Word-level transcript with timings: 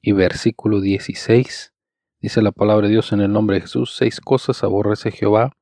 y 0.02 0.12
versículo 0.12 0.82
16. 0.82 1.72
Dice 2.20 2.42
la 2.42 2.52
palabra 2.52 2.88
de 2.88 2.92
Dios 2.92 3.10
en 3.12 3.22
el 3.22 3.32
nombre 3.32 3.56
de 3.56 3.62
Jesús: 3.62 3.96
Seis 3.96 4.20
cosas 4.20 4.62
aborrece 4.64 5.12
Jehová, 5.12 5.56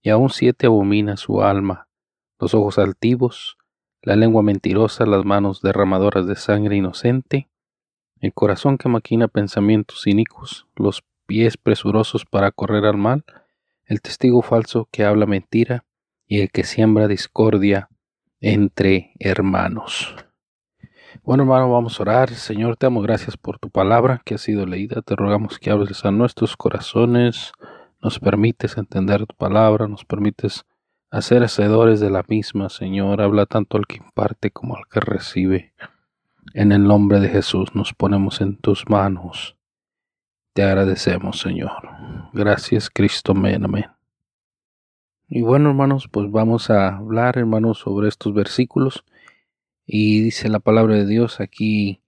y 0.00 0.10
aún 0.10 0.30
siete 0.30 0.66
abomina 0.66 1.16
su 1.16 1.42
alma: 1.42 1.88
los 2.38 2.54
ojos 2.54 2.78
altivos, 2.78 3.56
la 4.02 4.16
lengua 4.16 4.42
mentirosa, 4.42 5.06
las 5.06 5.24
manos 5.24 5.60
derramadoras 5.62 6.26
de 6.26 6.36
sangre 6.36 6.76
inocente, 6.76 7.48
el 8.20 8.32
corazón 8.32 8.78
que 8.78 8.88
maquina 8.88 9.28
pensamientos 9.28 10.06
inicuos, 10.06 10.66
los 10.76 11.02
pies 11.26 11.56
presurosos 11.56 12.24
para 12.24 12.50
correr 12.50 12.84
al 12.84 12.96
mal, 12.96 13.24
el 13.86 14.00
testigo 14.00 14.42
falso 14.42 14.88
que 14.90 15.04
habla 15.04 15.26
mentira 15.26 15.84
y 16.26 16.40
el 16.40 16.50
que 16.50 16.64
siembra 16.64 17.08
discordia 17.08 17.88
entre 18.40 19.12
hermanos. 19.18 20.14
Bueno, 21.22 21.44
hermano, 21.44 21.70
vamos 21.70 21.98
a 21.98 22.02
orar. 22.02 22.30
Señor, 22.30 22.76
te 22.76 22.86
damos 22.86 23.04
gracias 23.04 23.36
por 23.36 23.58
tu 23.58 23.70
palabra 23.70 24.20
que 24.24 24.34
ha 24.34 24.38
sido 24.38 24.66
leída. 24.66 25.00
Te 25.00 25.16
rogamos 25.16 25.58
que 25.58 25.70
hables 25.70 26.04
a 26.04 26.10
nuestros 26.10 26.56
corazones, 26.56 27.52
nos 28.02 28.18
permites 28.18 28.76
entender 28.76 29.26
tu 29.26 29.34
palabra, 29.34 29.88
nos 29.88 30.04
permites 30.04 30.64
hacer 31.14 31.44
hacedores 31.44 32.00
de 32.00 32.10
la 32.10 32.24
misma, 32.26 32.68
Señor. 32.68 33.22
Habla 33.22 33.46
tanto 33.46 33.76
al 33.76 33.86
que 33.86 33.98
imparte 33.98 34.50
como 34.50 34.76
al 34.76 34.82
que 34.88 34.98
recibe. 34.98 35.72
En 36.54 36.72
el 36.72 36.84
nombre 36.84 37.20
de 37.20 37.28
Jesús 37.28 37.74
nos 37.74 37.94
ponemos 37.94 38.40
en 38.40 38.56
tus 38.56 38.88
manos. 38.88 39.56
Te 40.54 40.64
agradecemos, 40.64 41.38
Señor. 41.38 41.88
Gracias, 42.32 42.90
Cristo. 42.90 43.32
Amén, 43.32 43.64
amén. 43.64 43.86
Y 45.28 45.42
bueno, 45.42 45.70
hermanos, 45.70 46.08
pues 46.10 46.30
vamos 46.32 46.68
a 46.70 46.96
hablar, 46.96 47.38
hermanos, 47.38 47.78
sobre 47.78 48.08
estos 48.08 48.34
versículos. 48.34 49.04
Y 49.86 50.20
dice 50.20 50.48
la 50.48 50.58
palabra 50.58 50.96
de 50.96 51.06
Dios 51.06 51.40
aquí 51.40 52.00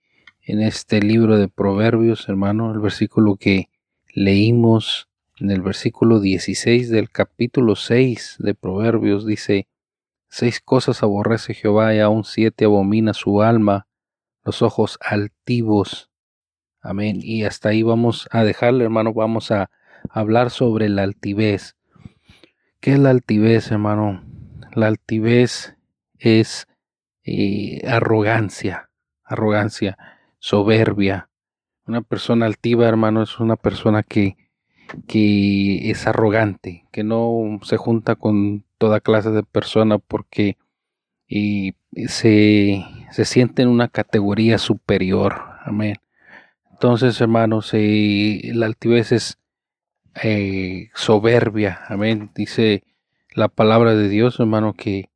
en 0.42 0.60
este 0.60 1.00
libro 1.00 1.38
de 1.38 1.46
Proverbios, 1.46 2.28
hermano, 2.28 2.72
el 2.72 2.80
versículo 2.80 3.36
que 3.36 3.68
leímos 4.12 5.08
en 5.38 5.50
el 5.50 5.60
versículo 5.60 6.20
16 6.20 6.88
del 6.90 7.10
capítulo 7.10 7.76
6 7.76 8.36
de 8.38 8.54
Proverbios, 8.54 9.26
dice, 9.26 9.68
Seis 10.28 10.60
cosas 10.60 11.02
aborrece 11.02 11.54
Jehová 11.54 11.94
y 11.94 12.00
aún 12.00 12.24
siete 12.24 12.64
abomina 12.64 13.14
su 13.14 13.42
alma, 13.42 13.86
los 14.44 14.62
ojos 14.62 14.98
altivos. 15.00 16.10
Amén. 16.80 17.18
Y 17.20 17.44
hasta 17.44 17.70
ahí 17.70 17.82
vamos 17.82 18.28
a 18.32 18.44
dejarle, 18.44 18.84
hermano, 18.84 19.12
vamos 19.12 19.50
a 19.50 19.70
hablar 20.10 20.50
sobre 20.50 20.88
la 20.88 21.02
altivez. 21.02 21.76
¿Qué 22.80 22.92
es 22.92 22.98
la 22.98 23.10
altivez, 23.10 23.70
hermano? 23.70 24.24
La 24.74 24.86
altivez 24.86 25.76
es 26.18 26.66
eh, 27.24 27.82
arrogancia, 27.88 28.90
arrogancia, 29.24 29.96
soberbia. 30.38 31.28
Una 31.86 32.02
persona 32.02 32.46
altiva, 32.46 32.86
hermano, 32.86 33.22
es 33.22 33.38
una 33.38 33.56
persona 33.56 34.02
que, 34.02 34.36
que 35.06 35.90
es 35.90 36.06
arrogante, 36.06 36.86
que 36.92 37.04
no 37.04 37.60
se 37.62 37.76
junta 37.76 38.14
con 38.14 38.64
toda 38.78 39.00
clase 39.00 39.30
de 39.30 39.42
persona 39.42 39.98
porque 39.98 40.56
y 41.28 41.74
se, 42.06 42.84
se 43.10 43.24
siente 43.24 43.62
en 43.62 43.68
una 43.68 43.88
categoría 43.88 44.58
superior. 44.58 45.42
Amén. 45.64 45.96
Entonces, 46.70 47.20
hermanos, 47.20 47.70
eh, 47.72 48.50
la 48.54 48.66
altivez 48.66 49.12
es 49.12 49.38
eh, 50.22 50.90
soberbia. 50.94 51.80
Amén. 51.88 52.30
Dice 52.34 52.84
la 53.34 53.48
palabra 53.48 53.94
de 53.94 54.08
Dios, 54.08 54.38
hermano, 54.40 54.74
que 54.74 55.10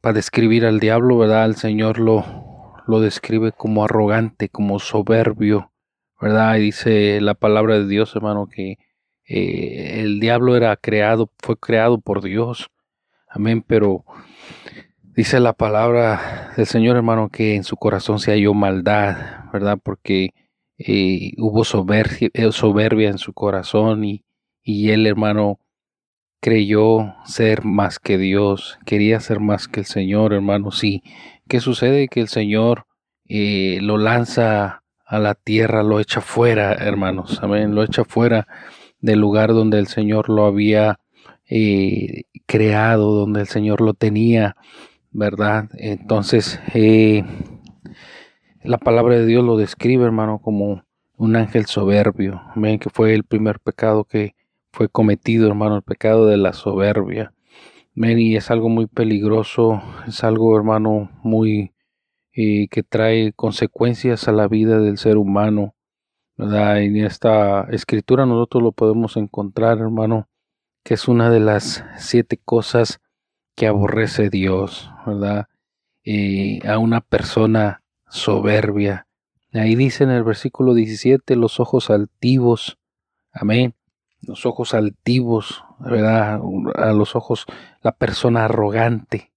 para 0.00 0.14
describir 0.14 0.66
al 0.66 0.80
diablo, 0.80 1.16
¿verdad? 1.16 1.46
El 1.46 1.56
Señor 1.56 1.98
lo, 1.98 2.74
lo 2.86 3.00
describe 3.00 3.52
como 3.52 3.84
arrogante, 3.84 4.48
como 4.48 4.78
soberbio, 4.78 5.72
¿verdad? 6.20 6.56
Y 6.56 6.60
dice 6.62 7.20
la 7.20 7.34
palabra 7.34 7.78
de 7.78 7.86
Dios, 7.86 8.14
hermano, 8.16 8.48
que 8.48 8.78
eh, 9.26 10.00
el 10.00 10.20
diablo 10.20 10.56
era 10.56 10.76
creado, 10.76 11.30
fue 11.42 11.56
creado 11.56 12.00
por 12.00 12.22
Dios. 12.22 12.70
Amén, 13.28 13.62
pero 13.66 14.04
dice 15.02 15.40
la 15.40 15.52
palabra 15.52 16.52
del 16.56 16.66
Señor, 16.66 16.96
hermano, 16.96 17.28
que 17.30 17.56
en 17.56 17.64
su 17.64 17.76
corazón 17.76 18.18
se 18.18 18.32
halló 18.32 18.54
maldad, 18.54 19.50
¿verdad? 19.52 19.78
Porque 19.82 20.30
eh, 20.78 21.32
hubo 21.38 21.64
soberbia, 21.64 22.30
soberbia, 22.52 23.10
en 23.10 23.18
su 23.18 23.32
corazón 23.32 24.04
y, 24.04 24.24
y 24.62 24.90
él, 24.90 25.06
hermano, 25.06 25.60
creyó 26.40 27.14
ser 27.24 27.64
más 27.64 27.98
que 27.98 28.18
Dios, 28.18 28.78
quería 28.84 29.18
ser 29.20 29.40
más 29.40 29.66
que 29.66 29.80
el 29.80 29.86
Señor, 29.86 30.34
hermano. 30.34 30.70
Sí, 30.72 31.02
¿qué 31.48 31.60
sucede? 31.60 32.08
Que 32.08 32.20
el 32.20 32.28
Señor 32.28 32.86
eh, 33.26 33.78
lo 33.80 33.96
lanza 33.96 34.83
a 35.06 35.18
la 35.18 35.34
tierra, 35.34 35.82
lo 35.82 36.00
echa 36.00 36.20
fuera, 36.20 36.72
hermanos, 36.72 37.40
amén, 37.42 37.74
lo 37.74 37.82
echa 37.82 38.04
fuera 38.04 38.46
del 39.00 39.20
lugar 39.20 39.52
donde 39.52 39.78
el 39.78 39.86
Señor 39.86 40.30
lo 40.30 40.46
había 40.46 40.98
eh, 41.48 42.22
creado, 42.46 43.12
donde 43.12 43.40
el 43.40 43.46
Señor 43.46 43.82
lo 43.82 43.92
tenía, 43.92 44.56
¿verdad? 45.12 45.68
Entonces, 45.74 46.58
eh, 46.72 47.22
la 48.62 48.78
palabra 48.78 49.16
de 49.16 49.26
Dios 49.26 49.44
lo 49.44 49.58
describe, 49.58 50.04
hermano, 50.04 50.38
como 50.38 50.84
un 51.16 51.36
ángel 51.36 51.66
soberbio, 51.66 52.40
amén, 52.56 52.78
que 52.78 52.88
fue 52.88 53.14
el 53.14 53.24
primer 53.24 53.60
pecado 53.60 54.04
que 54.04 54.34
fue 54.72 54.88
cometido, 54.88 55.46
hermano, 55.46 55.76
el 55.76 55.82
pecado 55.82 56.26
de 56.26 56.38
la 56.38 56.54
soberbia. 56.54 57.34
Amén, 57.94 58.18
y 58.18 58.36
es 58.36 58.50
algo 58.50 58.70
muy 58.70 58.86
peligroso, 58.86 59.82
es 60.08 60.24
algo, 60.24 60.56
hermano, 60.56 61.10
muy 61.22 61.73
eh, 62.34 62.68
que 62.68 62.82
trae 62.82 63.32
consecuencias 63.32 64.28
a 64.28 64.32
la 64.32 64.48
vida 64.48 64.78
del 64.80 64.98
ser 64.98 65.16
humano. 65.16 65.74
¿verdad? 66.36 66.82
En 66.82 66.96
esta 66.96 67.62
escritura 67.70 68.26
nosotros 68.26 68.62
lo 68.62 68.72
podemos 68.72 69.16
encontrar, 69.16 69.78
hermano, 69.78 70.28
que 70.82 70.94
es 70.94 71.08
una 71.08 71.30
de 71.30 71.40
las 71.40 71.84
siete 71.96 72.40
cosas 72.44 73.00
que 73.54 73.66
aborrece 73.66 74.30
Dios, 74.30 74.90
¿verdad? 75.06 75.46
Eh, 76.04 76.60
a 76.68 76.78
una 76.78 77.00
persona 77.00 77.82
soberbia. 78.08 79.06
Ahí 79.52 79.76
dice 79.76 80.04
en 80.04 80.10
el 80.10 80.24
versículo 80.24 80.74
17, 80.74 81.36
los 81.36 81.60
ojos 81.60 81.88
altivos, 81.88 82.78
amén, 83.32 83.74
los 84.20 84.44
ojos 84.44 84.74
altivos, 84.74 85.64
¿verdad? 85.78 86.40
A 86.74 86.92
los 86.92 87.14
ojos, 87.14 87.46
la 87.80 87.92
persona 87.92 88.46
arrogante, 88.46 89.32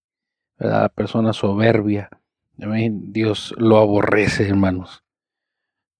¿verdad? 0.57 0.81
La 0.81 0.89
persona 0.89 1.33
soberbia, 1.33 2.09
amén. 2.61 3.11
Dios 3.13 3.53
lo 3.57 3.77
aborrece, 3.77 4.47
hermanos. 4.47 5.03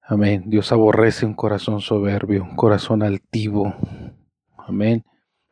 Amén. 0.02 0.44
Dios 0.48 0.72
aborrece 0.72 1.26
un 1.26 1.34
corazón 1.34 1.82
soberbio, 1.82 2.44
un 2.44 2.56
corazón 2.56 3.04
altivo. 3.04 3.76
Amén. 4.58 5.04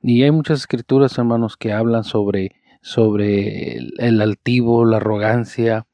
Y 0.01 0.23
hay 0.23 0.31
muchas 0.31 0.59
escrituras, 0.59 1.17
hermanos, 1.17 1.57
que 1.57 1.73
hablan 1.73 2.03
sobre, 2.03 2.51
sobre 2.81 3.77
el, 3.77 4.21
altivo, 4.21 4.85
la 4.85 4.97
arrogancia, 4.97 5.87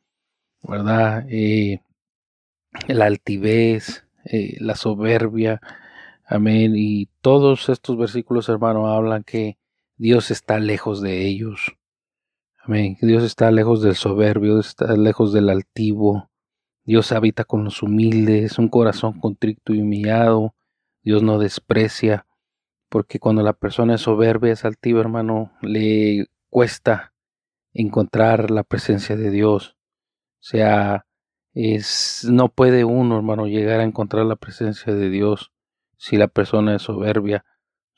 ¿verdad? 0.62 1.26
Eh, 1.30 1.82
la 2.88 3.06
altivez, 3.06 4.06
eh, 4.26 4.58
la 4.60 4.76
soberbia, 4.76 5.62
amén. 6.26 6.74
Y 6.76 7.08
todos 7.22 7.70
estos 7.70 7.98
versículos, 7.98 8.50
hermano, 8.50 8.88
hablan 8.88 9.24
que 9.24 9.58
Dios 9.98 10.30
está 10.30 10.60
lejos 10.60 11.02
de 11.02 11.26
ellos. 11.26 11.78
Amén. 12.64 12.96
Dios 13.02 13.24
está 13.24 13.50
lejos 13.50 13.82
del 13.82 13.96
soberbio, 13.96 14.54
Dios 14.54 14.68
está 14.68 14.96
lejos 14.96 15.34
del 15.34 15.50
altivo. 15.50 16.30
Dios 16.84 17.12
habita 17.12 17.44
con 17.44 17.64
los 17.64 17.82
humildes, 17.82 18.60
un 18.60 18.70
corazón 18.70 19.20
contrito 19.20 19.74
y 19.74 19.82
humillado. 19.82 20.54
Dios 21.02 21.24
no 21.24 21.40
desprecia, 21.40 22.28
porque 22.88 23.20
cuando 23.20 23.42
la 23.42 23.54
persona 23.54 23.96
es 23.96 24.02
soberbia, 24.02 24.54
es 24.54 24.64
altiva, 24.64 25.00
hermano, 25.00 25.52
le 25.62 26.28
cuesta 26.50 27.14
encontrar 27.74 28.52
la 28.52 28.64
presencia 28.64 29.16
de 29.16 29.32
Dios. 29.32 29.76
O 30.40 30.44
sea, 30.44 31.08
es, 31.56 32.28
no 32.30 32.50
puede 32.50 32.86
uno, 32.86 33.18
hermano, 33.18 33.48
llegar 33.48 33.80
a 33.80 33.86
encontrar 33.86 34.28
la 34.28 34.36
presencia 34.36 34.94
de 34.94 35.10
Dios 35.10 35.52
si 35.98 36.16
la 36.16 36.28
persona 36.28 36.76
es 36.76 36.84
soberbia. 36.84 37.44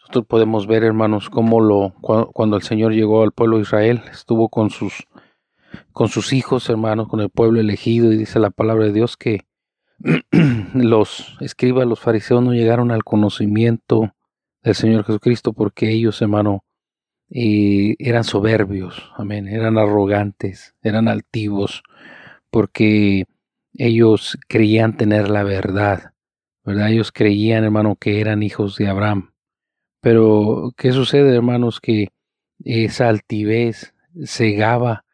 Nosotros 0.04 0.26
podemos 0.28 0.68
ver, 0.68 0.84
hermanos, 0.84 1.30
cómo 1.30 1.62
lo 1.62 1.94
cuando 2.02 2.58
el 2.58 2.64
Señor 2.64 2.92
llegó 2.92 3.24
al 3.24 3.32
pueblo 3.32 3.56
de 3.56 3.64
Israel, 3.64 4.02
estuvo 4.12 4.50
con 4.50 4.70
sus 4.70 5.08
con 5.94 6.10
sus 6.10 6.34
hijos, 6.34 6.70
hermanos, 6.70 7.08
con 7.08 7.22
el 7.22 7.30
pueblo 7.30 7.62
elegido 7.62 8.12
y 8.12 8.18
dice 8.18 8.38
la 8.40 8.50
palabra 8.50 8.86
de 8.86 8.92
Dios 8.92 9.16
que 9.16 9.46
los 10.74 11.38
escribas, 11.40 11.88
los 11.88 12.02
fariseos 12.02 12.44
no 12.44 12.54
llegaron 12.54 12.92
al 12.92 13.06
conocimiento 13.06 14.14
del 14.62 14.76
Señor 14.76 15.06
Jesucristo 15.06 15.54
porque 15.54 15.90
ellos, 15.90 16.22
hermano, 16.22 16.66
eh, 17.30 17.96
eran 17.98 18.26
soberbios, 18.26 19.10
amén, 19.16 19.48
eran 19.48 19.78
arrogantes, 19.78 20.76
eran 20.82 21.08
altivos, 21.08 21.82
porque 22.52 23.26
ellos 23.74 24.38
creían 24.50 24.98
tener 24.98 25.30
la 25.30 25.44
verdad, 25.44 26.14
¿verdad? 26.66 26.92
Ellos 26.92 27.14
creían, 27.14 27.64
hermano, 27.64 27.96
que 27.96 28.20
eran 28.20 28.44
hijos 28.44 28.76
de 28.76 28.90
Abraham. 28.90 29.33
Pero, 30.04 30.74
¿qué 30.76 30.92
sucede, 30.92 31.34
hermanos? 31.34 31.80
Que 31.80 32.10
esa 32.66 33.08
altivez 33.08 33.94
cegaba 34.26 35.06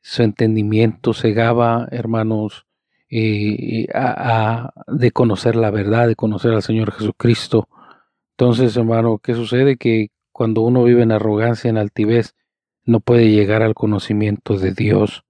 su 0.00 0.24
entendimiento, 0.24 1.14
cegaba, 1.14 1.86
hermanos, 1.92 2.66
eh, 3.08 3.86
a, 3.94 4.72
de 4.88 5.12
conocer 5.12 5.54
la 5.54 5.70
verdad, 5.70 6.08
de 6.08 6.16
conocer 6.16 6.52
al 6.52 6.64
Señor 6.64 6.90
Jesucristo. 6.90 7.68
Entonces, 8.32 8.76
hermano, 8.76 9.18
¿qué 9.18 9.34
sucede? 9.34 9.76
Que 9.76 10.08
cuando 10.32 10.62
uno 10.62 10.82
vive 10.82 11.04
en 11.04 11.12
arrogancia, 11.12 11.70
en 11.70 11.78
altivez, 11.78 12.34
no 12.84 12.98
puede 12.98 13.30
llegar 13.30 13.62
al 13.62 13.74
conocimiento 13.74 14.58
de 14.58 14.72
Dios. 14.72 15.22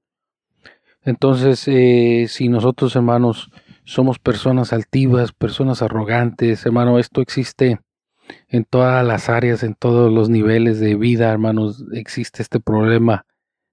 Entonces, 1.03 1.69
eh, 1.69 2.25
si 2.31 2.49
nosotros, 2.49 2.97
hermanos, 2.97 3.51
somos 3.85 4.19
personas 4.19 4.73
altivas, 4.73 5.33
personas 5.33 5.83
arrogantes, 5.83 6.65
hermano, 6.65 6.99
esto 6.99 7.21
existe 7.21 7.81
en 8.49 8.65
todas 8.65 9.05
las 9.07 9.29
áreas, 9.29 9.63
en 9.63 9.75
todos 9.75 10.13
los 10.13 10.29
niveles 10.29 10.81
de 10.81 10.95
vida, 10.95 11.31
hermanos, 11.31 11.85
existe 11.93 12.43
este 12.43 12.61
problema, 12.61 13.27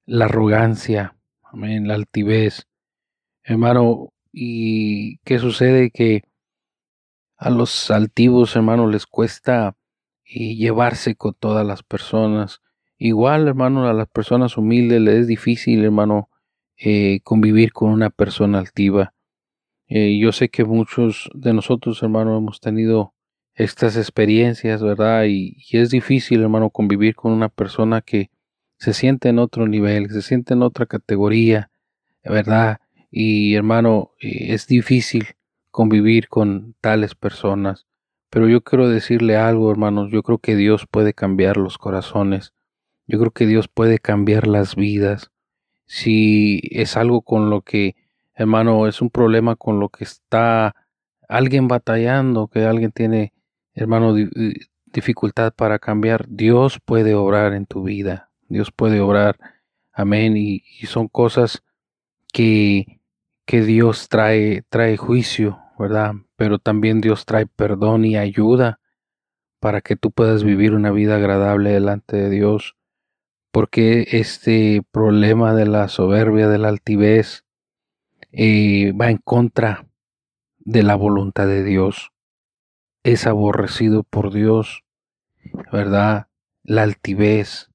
la 0.06 0.26
arrogancia, 0.26 1.16
amén, 1.44 1.88
la 1.88 1.96
altivez. 1.96 2.68
Hermano, 3.44 4.14
¿y 4.32 5.18
qué 5.20 5.40
sucede? 5.40 5.92
Que 5.92 6.24
a 7.38 7.50
los 7.50 7.92
altivos, 7.92 8.56
hermano, 8.56 8.88
les 8.88 9.06
cuesta 9.06 9.76
eh, 10.26 10.56
llevarse 10.56 11.16
con 11.16 11.34
todas 11.34 11.66
las 11.66 11.84
personas. 11.84 12.62
Igual, 12.98 13.48
hermano, 13.48 13.88
a 13.88 13.94
las 13.94 14.08
personas 14.08 14.58
humildes 14.58 15.02
les 15.02 15.22
es 15.22 15.28
difícil, 15.28 15.84
hermano, 15.84 16.30
eh, 16.78 17.22
convivir 17.24 17.74
con 17.74 17.92
una 17.92 18.10
persona 18.10 18.60
altiva. 18.60 19.14
Eh, 19.88 20.18
yo 20.20 20.32
sé 20.32 20.50
que 20.50 20.64
muchos 20.64 21.30
de 21.34 21.54
nosotros, 21.54 22.02
hermano, 22.04 22.38
hemos 22.38 22.60
tenido 22.60 23.14
estas 23.64 23.98
experiencias, 23.98 24.82
¿verdad? 24.82 25.26
Y, 25.28 25.58
es 25.72 25.90
difícil, 25.90 26.42
hermano, 26.42 26.70
convivir 26.70 27.16
con 27.16 27.32
una 27.32 27.50
persona 27.50 28.02
que 28.02 28.30
se 28.78 28.94
siente 28.94 29.30
en 29.30 29.40
otro 29.40 29.68
nivel, 29.68 30.10
se 30.10 30.22
siente 30.22 30.54
en 30.54 30.64
otra 30.64 30.86
categoría, 30.86 31.70
¿verdad? 32.24 32.80
Y, 33.12 33.56
hermano, 33.56 34.12
es 34.20 34.68
difícil 34.68 35.26
convivir 35.70 36.28
con 36.28 36.76
tales 36.82 37.16
personas. 37.16 37.86
Pero 38.30 38.48
yo 38.48 38.62
quiero 38.62 38.90
decirle 38.90 39.36
algo, 39.36 39.70
hermanos, 39.72 40.10
yo 40.12 40.24
creo 40.24 40.38
que 40.40 40.56
Dios 40.56 40.88
puede 40.90 41.14
cambiar 41.14 41.58
los 41.58 41.78
corazones, 41.78 42.54
yo 43.08 43.20
creo 43.20 43.32
que 43.32 43.46
Dios 43.46 43.68
puede 43.68 44.00
cambiar 44.00 44.48
las 44.48 44.76
vidas. 44.76 45.32
Si 45.86 46.62
es 46.72 46.96
algo 46.96 47.22
con 47.24 47.50
lo 47.50 47.62
que, 47.62 47.96
hermano, 48.34 48.88
es 48.88 49.02
un 49.02 49.10
problema 49.10 49.58
con 49.58 49.80
lo 49.82 49.90
que 49.90 50.06
está 50.06 50.74
alguien 51.28 51.68
batallando, 51.68 52.48
que 52.48 52.64
alguien 52.66 52.92
tiene, 52.92 53.34
hermano, 53.74 54.16
dificultad 54.86 55.54
para 55.54 55.80
cambiar, 55.80 56.28
Dios 56.30 56.80
puede 56.84 57.16
obrar 57.16 57.54
en 57.54 57.66
tu 57.66 57.84
vida, 57.84 58.32
Dios 58.48 58.72
puede 58.72 59.00
obrar, 59.00 59.38
amén, 59.94 60.36
y, 60.38 60.62
son 60.86 61.08
cosas 61.08 61.64
que 62.34 63.02
que 63.52 63.64
Dios 63.64 64.08
trae, 64.08 64.64
trae 64.70 64.96
juicio, 64.96 65.60
¿verdad? 65.78 66.14
Pero 66.38 66.58
también 66.58 67.02
Dios 67.02 67.26
trae 67.26 67.48
perdón 67.48 68.06
y 68.06 68.16
ayuda 68.16 68.80
para 69.60 69.82
que 69.82 69.98
tú 69.98 70.12
puedas 70.12 70.46
vivir 70.46 70.74
una 70.74 70.92
vida 70.92 71.18
agradable 71.18 71.72
delante 71.72 72.16
de 72.16 72.30
Dios. 72.30 72.78
Porque 73.52 74.08
este 74.12 74.84
problema 74.92 75.54
de 75.54 75.66
la 75.66 75.90
soberbia, 75.90 76.48
de 76.48 76.60
la 76.60 76.70
altivez, 76.70 77.44
eh, 78.32 78.94
va 78.94 79.12
en 79.12 79.18
contra 79.18 79.86
de 80.60 80.84
la 80.84 80.96
voluntad 80.96 81.48
de 81.48 81.66
Dios. 81.66 82.11
Es 83.04 83.26
aborrecido 83.28 84.04
por 84.04 84.32
Dios, 84.32 84.84
¿verdad? 85.72 86.28
La 86.64 86.84
altivez, 86.84 87.70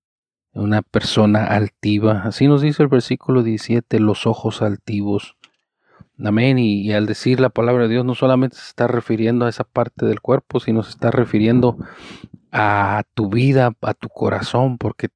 una 0.52 0.82
persona 0.82 1.44
altiva. 1.44 2.22
Así 2.24 2.46
nos 2.46 2.62
dice 2.62 2.82
el 2.82 2.88
versículo 2.88 3.42
17, 3.42 4.00
los 4.00 4.26
ojos 4.26 4.62
altivos. 4.62 5.36
Amén. 6.24 6.58
Y, 6.58 6.92
al 6.92 7.06
decir 7.06 7.40
la 7.40 7.50
palabra 7.50 7.84
de 7.84 7.90
Dios 7.90 8.04
no 8.04 8.14
solamente 8.14 8.56
se 8.56 8.68
está 8.68 8.86
refiriendo 8.86 9.44
a 9.44 9.50
esa 9.50 9.64
parte 9.64 10.06
del 10.06 10.20
cuerpo, 10.20 10.60
sino 10.60 10.82
se 10.82 10.90
está 10.90 11.10
refiriendo 11.10 11.76
a 12.52 13.02
tu 13.14 13.28
vida, 13.28 13.72
a 13.82 13.94
tu 13.94 14.08
corazón, 14.08 14.78
porque 14.78 15.08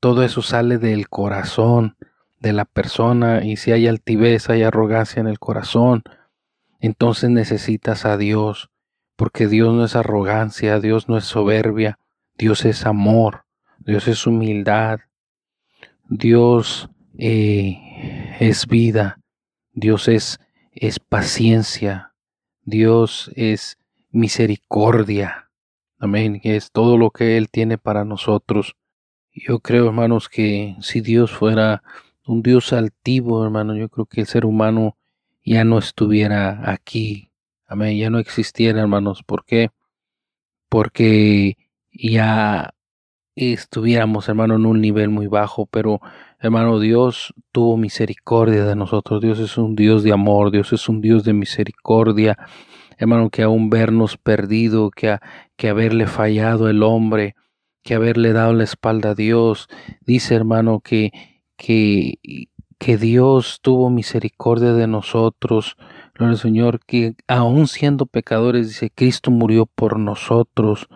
todo 0.00 0.24
eso 0.24 0.42
sale 0.42 0.78
del 0.78 1.08
corazón 1.08 1.96
de 2.40 2.52
la 2.52 2.64
persona 2.64 3.44
y 3.44 3.56
si 3.56 3.70
hay 3.70 3.86
altivez, 3.86 4.48
hay 4.50 4.62
arrogancia 4.62 5.20
en 5.20 5.28
el 5.28 5.38
corazón, 5.38 6.02
entonces 6.80 7.30
necesitas 7.30 8.06
a 8.06 8.16
Dios, 8.16 8.70
porque 9.20 9.48
Dios 9.48 9.74
no 9.74 9.84
es 9.84 9.96
arrogancia, 9.96 10.80
Dios 10.80 11.10
no 11.10 11.18
es 11.18 11.26
soberbia, 11.26 11.98
Dios 12.38 12.64
es 12.64 12.86
amor, 12.86 13.44
Dios 13.78 14.08
es 14.08 14.26
humildad, 14.26 15.00
Dios 16.08 16.88
eh, 17.18 18.34
es 18.40 18.66
vida, 18.66 19.20
Dios 19.74 20.08
es, 20.08 20.40
es 20.72 20.98
paciencia, 20.98 22.14
Dios 22.62 23.30
es 23.36 23.76
misericordia. 24.10 25.50
Amén. 25.98 26.40
Es 26.42 26.72
todo 26.72 26.96
lo 26.96 27.10
que 27.10 27.36
Él 27.36 27.50
tiene 27.50 27.76
para 27.76 28.06
nosotros. 28.06 28.74
Yo 29.34 29.58
creo, 29.58 29.88
hermanos, 29.88 30.30
que 30.30 30.76
si 30.80 31.02
Dios 31.02 31.30
fuera 31.30 31.82
un 32.24 32.40
Dios 32.40 32.72
altivo, 32.72 33.44
hermano, 33.44 33.76
yo 33.76 33.90
creo 33.90 34.06
que 34.06 34.22
el 34.22 34.26
ser 34.26 34.46
humano 34.46 34.96
ya 35.44 35.64
no 35.64 35.78
estuviera 35.78 36.72
aquí. 36.72 37.29
Amén. 37.70 37.96
Ya 37.96 38.10
no 38.10 38.18
existiera, 38.18 38.82
hermanos. 38.82 39.22
¿Por 39.22 39.46
qué? 39.46 39.70
Porque 40.68 41.56
ya 41.90 42.74
estuviéramos, 43.34 44.28
hermano, 44.28 44.56
en 44.56 44.66
un 44.66 44.82
nivel 44.82 45.08
muy 45.08 45.26
bajo, 45.26 45.64
pero 45.64 46.02
Hermano, 46.42 46.80
Dios 46.80 47.34
tuvo 47.52 47.76
misericordia 47.76 48.64
de 48.64 48.74
nosotros. 48.74 49.20
Dios 49.20 49.38
es 49.40 49.58
un 49.58 49.76
Dios 49.76 50.02
de 50.02 50.12
amor, 50.12 50.50
Dios 50.50 50.72
es 50.72 50.88
un 50.88 51.02
Dios 51.02 51.22
de 51.22 51.34
misericordia. 51.34 52.38
Hermano, 52.96 53.28
que 53.28 53.42
aún 53.42 53.68
vernos 53.68 54.16
perdido, 54.16 54.90
que, 54.90 55.18
que 55.56 55.68
haberle 55.68 56.06
fallado 56.06 56.70
el 56.70 56.82
hombre, 56.82 57.36
que 57.82 57.94
haberle 57.94 58.32
dado 58.32 58.54
la 58.54 58.64
espalda 58.64 59.10
a 59.10 59.14
Dios. 59.14 59.68
Dice, 60.00 60.34
hermano, 60.34 60.80
que, 60.80 61.12
que, 61.58 62.18
que 62.78 62.96
Dios 62.96 63.58
tuvo 63.60 63.90
misericordia 63.90 64.72
de 64.72 64.86
nosotros. 64.86 65.76
Gloria 66.20 66.34
al 66.34 66.38
Señor, 66.38 66.80
que 66.84 67.14
aún 67.28 67.66
siendo 67.66 68.04
pecadores, 68.04 68.68
dice, 68.68 68.90
Cristo 68.94 69.30
murió 69.30 69.64
por 69.64 69.98
nosotros. 69.98 70.86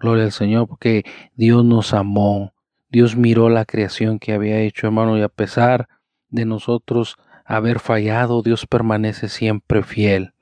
Gloria 0.00 0.24
al 0.24 0.32
Señor, 0.32 0.66
porque 0.66 1.04
Dios 1.36 1.64
nos 1.64 1.94
amó. 1.94 2.52
Dios 2.90 3.14
miró 3.14 3.48
la 3.48 3.64
creación 3.64 4.18
que 4.18 4.32
había 4.32 4.58
hecho, 4.58 4.88
hermano, 4.88 5.16
y 5.16 5.22
a 5.22 5.28
pesar 5.28 5.88
de 6.30 6.46
nosotros 6.46 7.16
haber 7.44 7.78
fallado, 7.78 8.42
Dios 8.42 8.66
permanece 8.66 9.28
siempre 9.28 9.84
fiel. 9.84 10.34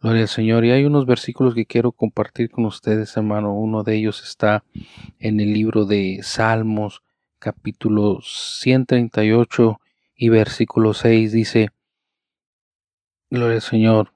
Gloria 0.00 0.22
al 0.22 0.28
Señor. 0.28 0.64
Y 0.64 0.70
hay 0.70 0.84
unos 0.84 1.04
versículos 1.04 1.52
que 1.52 1.66
quiero 1.66 1.90
compartir 1.90 2.50
con 2.50 2.66
ustedes, 2.66 3.16
hermano. 3.16 3.52
Uno 3.52 3.82
de 3.82 3.96
ellos 3.96 4.22
está 4.22 4.62
en 5.18 5.40
el 5.40 5.52
libro 5.52 5.86
de 5.86 6.20
Salmos, 6.22 7.02
capítulo 7.40 8.20
138 8.22 9.80
y 10.14 10.28
versículo 10.28 10.94
6. 10.94 11.32
Dice, 11.32 11.70
Gloria 13.32 13.54
al 13.54 13.62
Señor. 13.62 14.12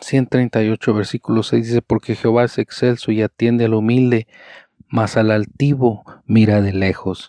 138, 0.00 0.94
versículo 0.94 1.42
6 1.42 1.66
dice, 1.66 1.82
porque 1.82 2.14
Jehová 2.14 2.44
es 2.44 2.56
excelso 2.56 3.12
y 3.12 3.20
atiende 3.20 3.66
al 3.66 3.74
humilde, 3.74 4.26
mas 4.88 5.18
al 5.18 5.30
altivo 5.30 6.02
mira 6.24 6.62
de 6.62 6.72
lejos. 6.72 7.28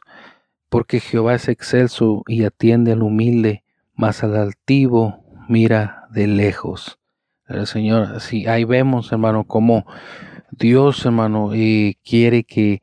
Porque 0.69 1.01
Jehová 1.01 1.35
es 1.35 1.49
excelso 1.49 2.23
y 2.25 2.45
atiende 2.45 2.93
al 2.93 3.03
humilde, 3.03 3.65
mas 3.95 4.23
al 4.23 4.37
altivo 4.37 5.25
mira 5.49 6.07
de 6.09 6.27
lejos. 6.27 6.99
El 7.49 7.67
Señor, 7.67 8.21
sí, 8.21 8.47
ahí 8.47 8.63
vemos, 8.63 9.11
hermano, 9.11 9.43
cómo 9.43 9.85
Dios, 10.51 11.05
hermano, 11.05 11.53
eh, 11.53 11.97
quiere 12.01 12.45
que, 12.45 12.81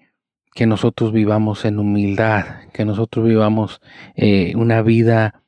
que, 0.54 0.66
nosotros 0.66 1.11
vivamos 1.11 1.64
en 1.64 1.78
humildad, 1.78 2.68
que 2.75 2.85
nosotros 2.85 3.25
vivamos 3.25 3.80
eh, 4.14 4.52
una 4.56 4.82
vida 4.82 5.40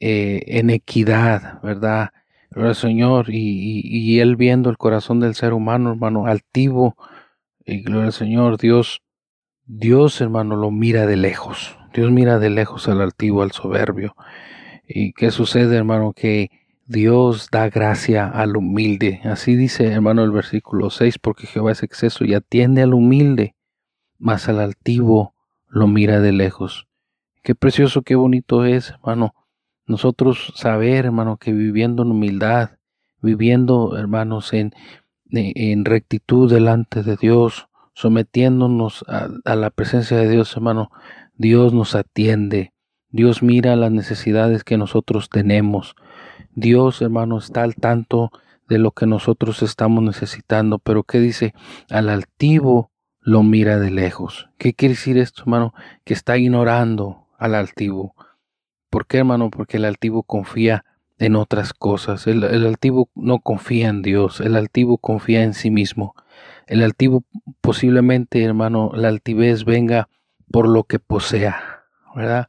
eh, 0.00 0.42
en 0.46 0.70
equidad, 0.70 1.60
¿verdad? 1.62 2.10
el 2.50 2.74
Señor, 2.74 3.28
y, 3.28 3.82
y, 3.84 4.20
Él 4.20 4.36
viendo 4.36 4.70
el 4.70 4.78
corazón 4.78 5.20
del 5.20 5.34
ser 5.34 5.52
humano, 5.52 5.90
hermano, 5.90 6.26
altivo, 6.26 6.96
y 7.64 7.82
gloria 7.82 8.06
al 8.06 8.12
Señor, 8.12 8.56
Dios, 8.56 9.02
Dios, 9.66 10.20
hermano, 10.20 10.56
lo 10.56 10.70
mira 10.70 11.06
de 11.06 11.16
lejos. 11.16 11.76
Dios 11.92 12.10
mira 12.10 12.38
de 12.38 12.50
lejos 12.50 12.88
al 12.88 13.00
altivo, 13.00 13.42
al 13.42 13.52
soberbio. 13.52 14.14
¿Y 14.86 15.12
qué 15.12 15.30
sucede, 15.30 15.76
hermano? 15.76 16.12
Que 16.12 16.50
Dios 16.86 17.48
da 17.50 17.68
gracia 17.68 18.28
al 18.28 18.56
humilde. 18.56 19.20
Así 19.24 19.56
dice, 19.56 19.86
hermano, 19.86 20.22
el 20.22 20.30
versículo 20.30 20.90
6, 20.90 21.18
porque 21.18 21.46
Jehová 21.46 21.72
es 21.72 21.82
exceso 21.82 22.24
y 22.24 22.34
atiende 22.34 22.82
al 22.82 22.94
humilde, 22.94 23.56
mas 24.18 24.48
al 24.48 24.60
altivo 24.60 25.34
lo 25.66 25.88
mira 25.88 26.20
de 26.20 26.32
lejos. 26.32 26.86
Qué 27.42 27.54
precioso, 27.54 28.02
qué 28.02 28.14
bonito 28.14 28.64
es, 28.64 28.90
hermano, 28.90 29.34
nosotros 29.86 30.52
saber, 30.56 31.06
hermano, 31.06 31.36
que 31.36 31.52
viviendo 31.52 32.02
en 32.02 32.10
humildad, 32.10 32.70
viviendo, 33.22 33.96
hermanos, 33.96 34.52
en, 34.52 34.72
en 35.30 35.84
rectitud 35.84 36.50
delante 36.50 37.02
de 37.02 37.16
Dios, 37.16 37.68
sometiéndonos 37.94 39.04
a, 39.08 39.28
a 39.44 39.56
la 39.56 39.70
presencia 39.70 40.16
de 40.16 40.28
Dios, 40.28 40.54
hermano, 40.56 40.90
Dios 41.34 41.72
nos 41.72 41.94
atiende. 41.94 42.72
Dios 43.10 43.42
mira 43.42 43.76
las 43.76 43.92
necesidades 43.92 44.64
que 44.64 44.76
nosotros 44.76 45.30
tenemos. 45.30 45.94
Dios, 46.54 47.00
hermano, 47.00 47.38
está 47.38 47.62
al 47.62 47.74
tanto 47.74 48.30
de 48.68 48.78
lo 48.78 48.90
que 48.90 49.06
nosotros 49.06 49.62
estamos 49.62 50.02
necesitando, 50.02 50.78
pero 50.78 51.04
¿qué 51.04 51.20
dice? 51.20 51.54
Al 51.90 52.08
altivo 52.08 52.90
lo 53.20 53.42
mira 53.42 53.78
de 53.78 53.90
lejos. 53.90 54.48
¿Qué 54.58 54.74
quiere 54.74 54.94
decir 54.94 55.18
esto, 55.18 55.42
hermano? 55.42 55.74
Que 56.04 56.14
está 56.14 56.36
ignorando 56.38 57.26
al 57.38 57.54
altivo. 57.54 58.14
¿Por 58.90 59.06
qué, 59.06 59.18
hermano? 59.18 59.50
Porque 59.50 59.76
el 59.76 59.84
altivo 59.84 60.22
confía 60.22 60.84
en 61.18 61.36
otras 61.36 61.72
cosas. 61.72 62.26
El, 62.26 62.44
altivo 62.44 63.10
no 63.14 63.40
confía 63.40 63.88
en 63.88 64.02
Dios, 64.02 64.40
el 64.40 64.56
altivo 64.56 64.98
confía 64.98 65.42
en 65.42 65.54
sí 65.54 65.70
mismo. 65.70 66.14
El 66.66 66.82
altivo 66.82 67.24
posiblemente, 67.60 68.42
hermano, 68.42 68.90
la 68.94 69.08
altivez 69.08 69.64
venga 69.64 70.08
por 70.50 70.68
lo 70.68 70.84
que 70.84 70.98
posea, 70.98 71.84
¿verdad? 72.14 72.48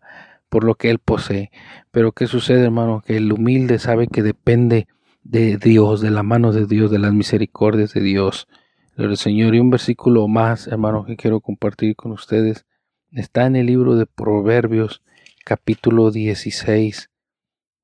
por 0.50 0.64
lo 0.64 0.76
que 0.76 0.90
él 0.90 1.00
posee. 1.00 1.52
Pero 1.92 2.12
¿qué 2.12 2.28
sucede, 2.28 2.64
hermano? 2.64 3.02
Que 3.06 3.18
el 3.18 3.32
humilde 3.32 3.80
sabe 3.80 4.08
que 4.08 4.24
depende 4.24 4.88
de 5.24 5.58
Dios, 5.58 6.02
de 6.02 6.12
la 6.12 6.24
mano 6.24 6.54
de 6.54 6.66
Dios, 6.66 6.92
de 6.92 7.00
las 7.00 7.14
misericordias 7.14 7.94
de 7.94 8.02
Dios. 8.02 8.48
El 8.96 9.18
Señor, 9.18 9.56
y 9.56 9.60
un 9.60 9.70
versículo 9.70 10.28
más, 10.28 10.68
hermano, 10.68 11.06
que 11.06 11.18
quiero 11.18 11.42
compartir 11.42 11.96
con 11.96 12.12
ustedes, 12.12 12.66
está 13.12 13.46
en 13.46 13.56
el 13.56 13.68
libro 13.68 13.96
de 13.96 14.06
Proverbios, 14.06 15.04
capítulo 15.48 16.12
16. 16.12 17.10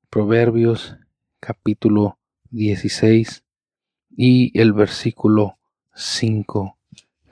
Proverbios, 0.10 0.98
capítulo 1.40 2.20
16, 2.50 3.46
y 4.18 4.60
el 4.60 4.74
versículo 4.74 5.58
5. 5.96 6.78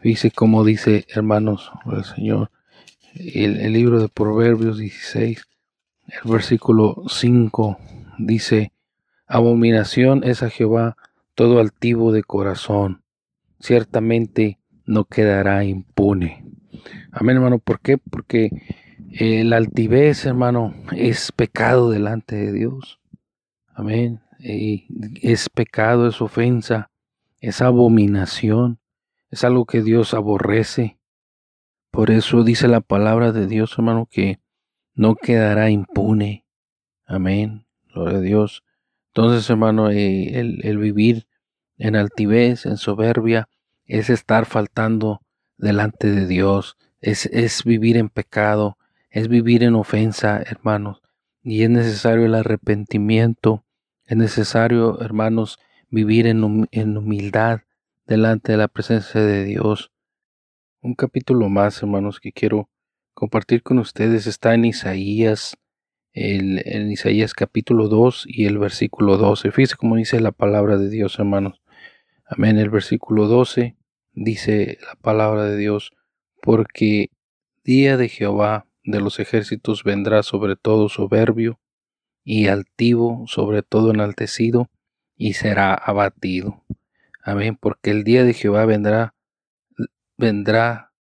Dice 0.02 0.32
como 0.32 0.64
dice, 0.64 1.06
hermanos, 1.10 1.74
el 1.92 2.06
Señor 2.06 2.50
el, 3.14 3.60
el, 3.60 3.74
libro 3.74 4.00
de 4.00 4.08
Proverbios 4.08 4.78
16, 4.78 5.44
el 6.08 6.32
versículo 6.32 7.04
5 7.10 7.78
dice, 8.18 8.72
abominación 9.28 10.24
es 10.24 10.44
a 10.44 10.50
Jehová 10.50 10.96
todo 11.36 11.60
altivo 11.60 12.14
de 12.14 12.24
corazón, 12.24 13.04
ciertamente 13.60 14.60
no 14.86 15.04
quedará 15.04 15.66
impune. 15.66 16.46
Amén, 17.12 17.36
hermano, 17.36 17.60
¿por 17.60 17.82
qué? 17.82 17.98
Porque 17.98 18.50
la 19.12 19.58
altivez, 19.58 20.26
hermano, 20.26 20.74
es 20.96 21.32
pecado 21.32 21.90
delante 21.92 22.36
de 22.36 22.52
Dios. 22.52 23.00
Amén. 23.74 24.22
Y 24.40 24.88
es 25.22 25.50
pecado, 25.50 26.08
es 26.08 26.22
ofensa, 26.22 26.92
es 27.40 27.62
abominación, 27.62 28.80
es 29.30 29.44
algo 29.44 29.66
que 29.66 29.82
Dios 29.82 30.14
aborrece. 30.14 31.00
Por 31.92 32.10
eso 32.10 32.44
dice 32.44 32.68
la 32.68 32.82
palabra 32.82 33.32
de 33.32 33.48
Dios, 33.48 33.74
hermano, 33.78 34.08
que 34.10 34.40
no 34.94 35.16
quedará 35.16 35.70
impune. 35.70 36.46
Amén. 37.06 37.66
Gloria 37.94 38.20
a 38.20 38.22
Dios. 38.22 38.64
Entonces, 39.08 39.50
hermano, 39.50 39.90
eh, 39.90 40.40
el, 40.40 40.62
el, 40.64 40.78
vivir 40.78 41.28
en 41.78 41.98
altivez, 41.98 42.66
en 42.66 42.78
soberbia, 42.78 43.50
es 43.86 44.10
estar 44.10 44.46
faltando 44.46 45.22
delante 45.58 46.10
de 46.10 46.28
Dios, 46.28 46.78
es, 47.02 47.26
es 47.28 47.66
vivir 47.66 47.98
en 47.98 48.08
pecado, 48.08 48.78
es 49.12 49.28
vivir 49.28 49.64
en 49.64 49.76
ofensa, 49.76 50.42
hermanos. 50.42 51.02
Y 51.44 51.64
es 51.64 51.70
necesario 51.70 52.26
el 52.26 52.36
arrepentimiento, 52.36 53.66
es 54.06 54.18
necesario, 54.18 55.02
hermanos, 55.02 55.60
vivir 55.90 56.28
en, 56.28 56.44
humildad 56.44 57.62
delante 58.06 58.54
de 58.54 58.58
la 58.58 58.68
presencia 58.70 59.22
de 59.22 59.44
Dios. 59.44 59.92
Un 60.82 60.96
capítulo 60.96 61.50
más, 61.50 61.82
hermanos, 61.82 62.20
que 62.20 62.32
quiero 62.32 62.70
compartir 63.14 63.64
con 63.64 63.80
ustedes 63.80 64.28
está 64.28 64.54
en 64.54 64.66
Isaías, 64.66 65.58
el, 66.14 66.62
en 66.66 66.92
Isaías 66.92 67.34
capítulo 67.34 67.90
2 67.90 68.26
y 68.28 68.46
el 68.46 68.58
versículo 68.58 69.18
12. 69.18 69.52
Fíjense 69.52 69.76
cómo 69.76 69.98
dice 69.98 70.22
la 70.22 70.32
palabra 70.32 70.78
de 70.78 70.90
Dios, 70.90 71.20
hermanos. 71.20 71.62
Amén. 72.26 72.58
El 72.58 72.70
versículo 72.70 73.28
12 73.28 73.76
dice 74.14 74.78
la 74.88 74.96
palabra 74.96 75.46
de 75.46 75.58
Dios, 75.58 75.92
porque 76.42 77.10
día 77.64 77.98
de 77.98 78.08
Jehová 78.08 78.71
de 78.84 79.00
los 79.00 79.20
ejércitos 79.20 79.84
vendrá 79.84 80.24
sobre 80.24 80.56
todo 80.56 80.90
soberbio 80.90 81.60
y 82.24 82.48
altivo, 82.48 83.26
sobre 83.28 83.64
todo 83.64 83.92
enaltecido, 83.92 84.70
y 85.16 85.34
será 85.34 85.74
abatido. 85.74 86.64
Amén. 87.24 87.58
Porque 87.60 87.92
el 87.92 88.04
día 88.04 88.24
de 88.24 88.34
Jehová 88.34 88.66
vendrá 88.66 89.14
vendrá 90.18 90.94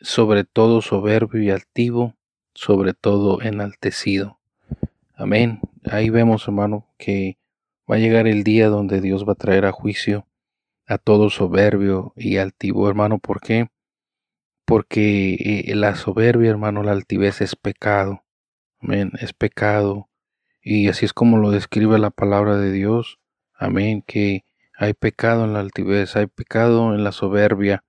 sobre 0.00 0.44
todo 0.44 0.80
soberbio 0.80 1.42
y 1.42 1.50
altivo, 1.50 2.16
sobre 2.54 2.94
todo 2.94 3.42
enaltecido. 3.42 4.40
Amén. 5.14 5.60
Ahí 5.84 6.08
vemos, 6.08 6.48
hermano, 6.48 6.86
que 6.96 7.38
va 7.90 7.96
a 7.96 7.98
llegar 7.98 8.26
el 8.26 8.44
día 8.44 8.68
donde 8.68 9.00
Dios 9.00 9.28
va 9.28 9.32
a 9.32 9.36
traer 9.36 9.66
a 9.66 9.72
juicio 9.72 10.26
a 10.86 10.98
todo 10.98 11.30
soberbio 11.30 12.12
y 12.16 12.38
altivo, 12.38 12.88
hermano. 12.88 13.18
¿Por 13.18 13.40
qué? 13.40 13.70
Porque 14.70 15.34
eh, 15.66 15.74
la 15.74 15.96
soberbia, 15.96 16.50
hermano, 16.50 16.82
la 16.82 16.92
altivez 16.92 17.40
es 17.40 17.56
pecado. 17.56 18.24
Amén, 18.80 19.12
es 19.20 19.32
pecado. 19.32 20.08
Y 20.62 20.88
así 20.88 21.04
es 21.04 21.12
como 21.12 21.38
lo 21.38 21.50
describe 21.50 21.98
la 21.98 22.10
palabra 22.10 22.56
de 22.56 22.72
Dios. 22.72 23.18
Amén, 23.52 24.02
que 24.06 24.44
hay 24.78 24.94
pecado 24.94 25.44
en 25.44 25.52
la 25.52 25.60
altivez, 25.60 26.16
hay 26.16 26.26
pecado 26.26 26.94
en 26.94 27.04
la 27.04 27.12
soberbia, 27.12 27.84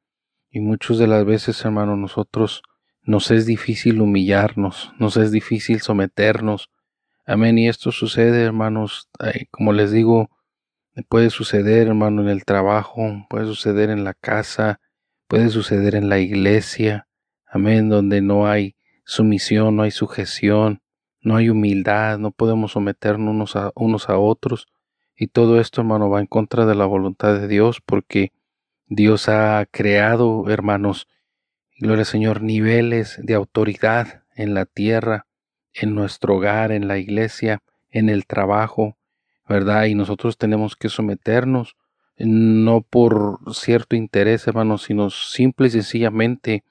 y 0.50 0.60
muchas 0.60 0.98
de 0.98 1.08
las 1.08 1.24
veces, 1.24 1.64
hermano, 1.64 1.96
nosotros 1.96 2.64
nos 3.04 3.32
es 3.32 3.46
difícil 3.46 4.02
humillarnos, 4.02 4.92
nos 5.00 5.16
es 5.16 5.32
difícil 5.32 5.80
someternos. 5.80 6.70
Amén. 7.26 7.58
Y 7.58 7.70
esto 7.70 7.94
sucede, 7.94 8.44
hermanos, 8.44 9.10
como 9.50 9.72
les 9.72 9.92
digo, 9.92 10.30
puede 11.08 11.30
suceder, 11.30 11.88
hermano, 11.88 12.22
en 12.22 12.28
el 12.28 12.44
trabajo, 12.44 13.26
puede 13.30 13.46
suceder 13.46 13.90
en 13.90 14.04
la 14.04 14.14
casa, 14.14 14.81
puede 15.32 15.48
suceder 15.48 15.96
en 15.96 16.10
la 16.10 16.20
iglesia. 16.20 17.08
Amén. 17.46 17.88
Donde 17.88 18.22
no 18.22 18.48
hay 18.48 18.76
sumisión, 19.06 19.78
no 19.78 19.84
hay 19.84 19.92
sujeción, 19.92 20.82
no 21.22 21.38
hay 21.38 21.48
humildad, 21.48 22.20
no 22.20 22.32
podemos 22.32 22.74
someternos 22.74 23.34
unos 23.34 23.56
a, 23.56 23.72
unos 23.76 24.10
a 24.10 24.18
otros. 24.18 24.68
Y 25.16 25.28
todo 25.28 25.62
esto, 25.62 25.80
hermano, 25.80 26.10
va 26.10 26.20
en 26.20 26.26
contra 26.26 26.66
de 26.66 26.76
la 26.76 26.86
voluntad 26.86 27.40
de 27.40 27.48
Dios 27.48 27.80
porque 27.80 28.34
Dios 28.88 29.30
ha 29.30 29.66
creado, 29.72 30.50
hermanos, 30.50 31.08
gloria 31.80 32.02
al 32.02 32.08
Señor, 32.08 32.42
niveles 32.42 33.18
de 33.24 33.34
autoridad 33.34 34.24
en 34.36 34.54
la 34.54 34.66
tierra, 34.66 35.28
en 35.72 35.96
nuestro 35.96 36.36
hogar, 36.36 36.74
en 36.74 36.90
la 36.90 36.98
iglesia, 36.98 37.64
en 37.90 38.10
el 38.10 38.26
trabajo, 38.26 38.98
¿verdad? 39.48 39.86
Y 39.86 39.96
nosotros 39.96 40.38
tenemos 40.38 40.76
que 40.76 40.90
someternos, 40.90 41.78
no 42.25 42.82
por 42.82 43.40
cierto 43.54 43.96
interés, 43.96 44.48
hermanos, 44.48 44.84
sino 44.84 45.10
simple 45.10 45.68
y 45.68 45.72
sencillamente 45.72 46.63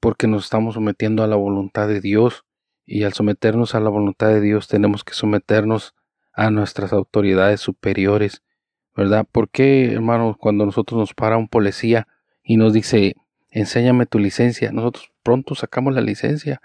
porque 0.00 0.26
nos 0.26 0.44
estamos 0.44 0.74
sometiendo 0.74 1.22
a 1.22 1.26
la 1.26 1.36
voluntad 1.36 1.88
de 1.88 2.00
Dios. 2.00 2.44
Y 2.86 3.04
al 3.04 3.14
someternos 3.14 3.74
a 3.74 3.80
la 3.80 3.88
voluntad 3.88 4.28
de 4.28 4.40
Dios 4.40 4.68
tenemos 4.68 5.04
que 5.04 5.14
someternos 5.14 5.94
a 6.34 6.50
nuestras 6.50 6.92
autoridades 6.92 7.60
superiores, 7.60 8.42
¿verdad? 8.94 9.26
¿Por 9.30 9.48
qué, 9.48 9.92
hermano, 9.92 10.36
cuando 10.38 10.66
nosotros 10.66 10.98
nos 10.98 11.14
para 11.14 11.36
un 11.36 11.48
policía 11.48 12.06
y 12.42 12.56
nos 12.56 12.72
dice, 12.72 13.14
enséñame 13.50 14.04
tu 14.04 14.18
licencia, 14.18 14.72
nosotros 14.72 15.12
pronto 15.22 15.54
sacamos 15.54 15.94
la 15.94 16.00
licencia, 16.00 16.60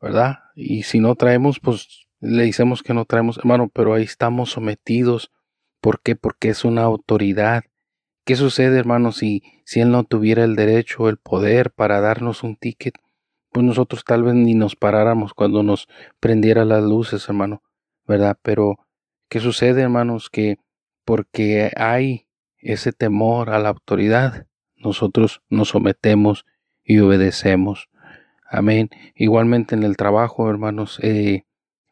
¿verdad? 0.00 0.40
Y 0.54 0.82
si 0.82 1.00
no 1.00 1.14
traemos, 1.14 1.60
pues 1.60 2.08
le 2.20 2.44
decimos 2.44 2.82
que 2.82 2.94
no 2.94 3.04
traemos, 3.04 3.38
hermano, 3.38 3.70
pero 3.72 3.94
ahí 3.94 4.04
estamos 4.04 4.50
sometidos. 4.50 5.32
¿Por 5.80 6.00
qué? 6.02 6.14
Porque 6.14 6.50
es 6.50 6.64
una 6.64 6.82
autoridad. 6.82 7.64
¿Qué 8.24 8.36
sucede, 8.36 8.78
hermano, 8.78 9.10
si, 9.10 9.42
si 9.64 9.80
él 9.80 9.90
no 9.90 10.04
tuviera 10.04 10.44
el 10.44 10.54
derecho, 10.54 11.08
el 11.08 11.16
poder 11.16 11.72
para 11.72 12.00
darnos 12.00 12.44
un 12.44 12.56
ticket? 12.56 12.94
Pues 13.50 13.66
nosotros 13.66 14.04
tal 14.04 14.22
vez 14.22 14.34
ni 14.34 14.54
nos 14.54 14.76
paráramos 14.76 15.34
cuando 15.34 15.62
nos 15.62 15.88
prendiera 16.20 16.64
las 16.64 16.84
luces, 16.84 17.28
hermano, 17.28 17.62
¿verdad? 18.06 18.38
Pero, 18.42 18.76
¿qué 19.28 19.40
sucede, 19.40 19.82
hermanos? 19.82 20.30
Que 20.30 20.58
porque 21.04 21.72
hay 21.76 22.28
ese 22.58 22.92
temor 22.92 23.50
a 23.50 23.58
la 23.58 23.70
autoridad, 23.70 24.46
nosotros 24.76 25.42
nos 25.50 25.70
sometemos 25.70 26.46
y 26.84 27.00
obedecemos. 27.00 27.88
Amén. 28.48 28.90
Igualmente 29.16 29.74
en 29.74 29.82
el 29.82 29.96
trabajo, 29.96 30.48
hermanos, 30.48 31.00
eh, 31.02 31.44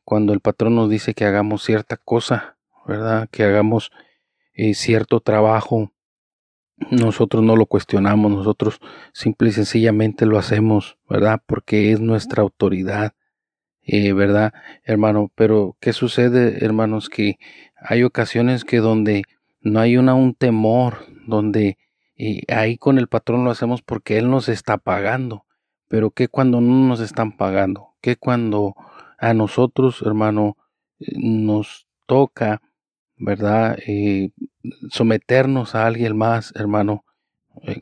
cuando 0.04 0.32
el 0.32 0.40
patrón 0.40 0.76
nos 0.76 0.88
dice 0.88 1.14
que 1.14 1.24
hagamos 1.24 1.64
cierta 1.64 1.96
cosa, 1.96 2.56
¿verdad? 2.86 3.28
Que 3.30 3.42
hagamos 3.42 3.90
eh, 4.52 4.74
cierto 4.74 5.20
trabajo, 5.20 5.92
nosotros 6.90 7.42
no 7.42 7.56
lo 7.56 7.66
cuestionamos, 7.66 8.30
nosotros 8.30 8.80
simple 9.12 9.50
y 9.50 9.52
sencillamente 9.52 10.26
lo 10.26 10.38
hacemos, 10.38 10.98
¿verdad? 11.08 11.42
Porque 11.46 11.92
es 11.92 12.00
nuestra 12.00 12.42
autoridad, 12.42 13.14
eh, 13.82 14.12
¿verdad, 14.12 14.52
hermano? 14.84 15.30
Pero, 15.34 15.76
¿qué 15.80 15.92
sucede, 15.92 16.64
hermanos? 16.64 17.08
Que 17.08 17.38
hay 17.76 18.02
ocasiones 18.02 18.64
que 18.64 18.78
donde 18.78 19.24
no 19.60 19.80
hay 19.80 19.96
una, 19.96 20.14
un 20.14 20.34
temor, 20.34 21.06
donde 21.26 21.76
eh, 22.16 22.42
ahí 22.48 22.76
con 22.76 22.98
el 22.98 23.08
patrón 23.08 23.44
lo 23.44 23.50
hacemos 23.50 23.82
porque 23.82 24.18
él 24.18 24.30
nos 24.30 24.48
está 24.48 24.78
pagando. 24.78 25.44
Pero 25.88 26.10
¿qué 26.10 26.28
cuando 26.28 26.60
no 26.60 26.86
nos 26.86 27.00
están 27.00 27.36
pagando? 27.36 27.94
¿Qué 28.00 28.16
cuando 28.16 28.74
a 29.18 29.34
nosotros, 29.34 30.02
hermano, 30.02 30.56
eh, 30.98 31.12
nos 31.16 31.86
toca, 32.06 32.62
¿verdad? 33.16 33.78
Eh, 33.86 34.30
someternos 34.90 35.74
a 35.74 35.86
alguien 35.86 36.16
más, 36.16 36.52
hermano. 36.56 37.04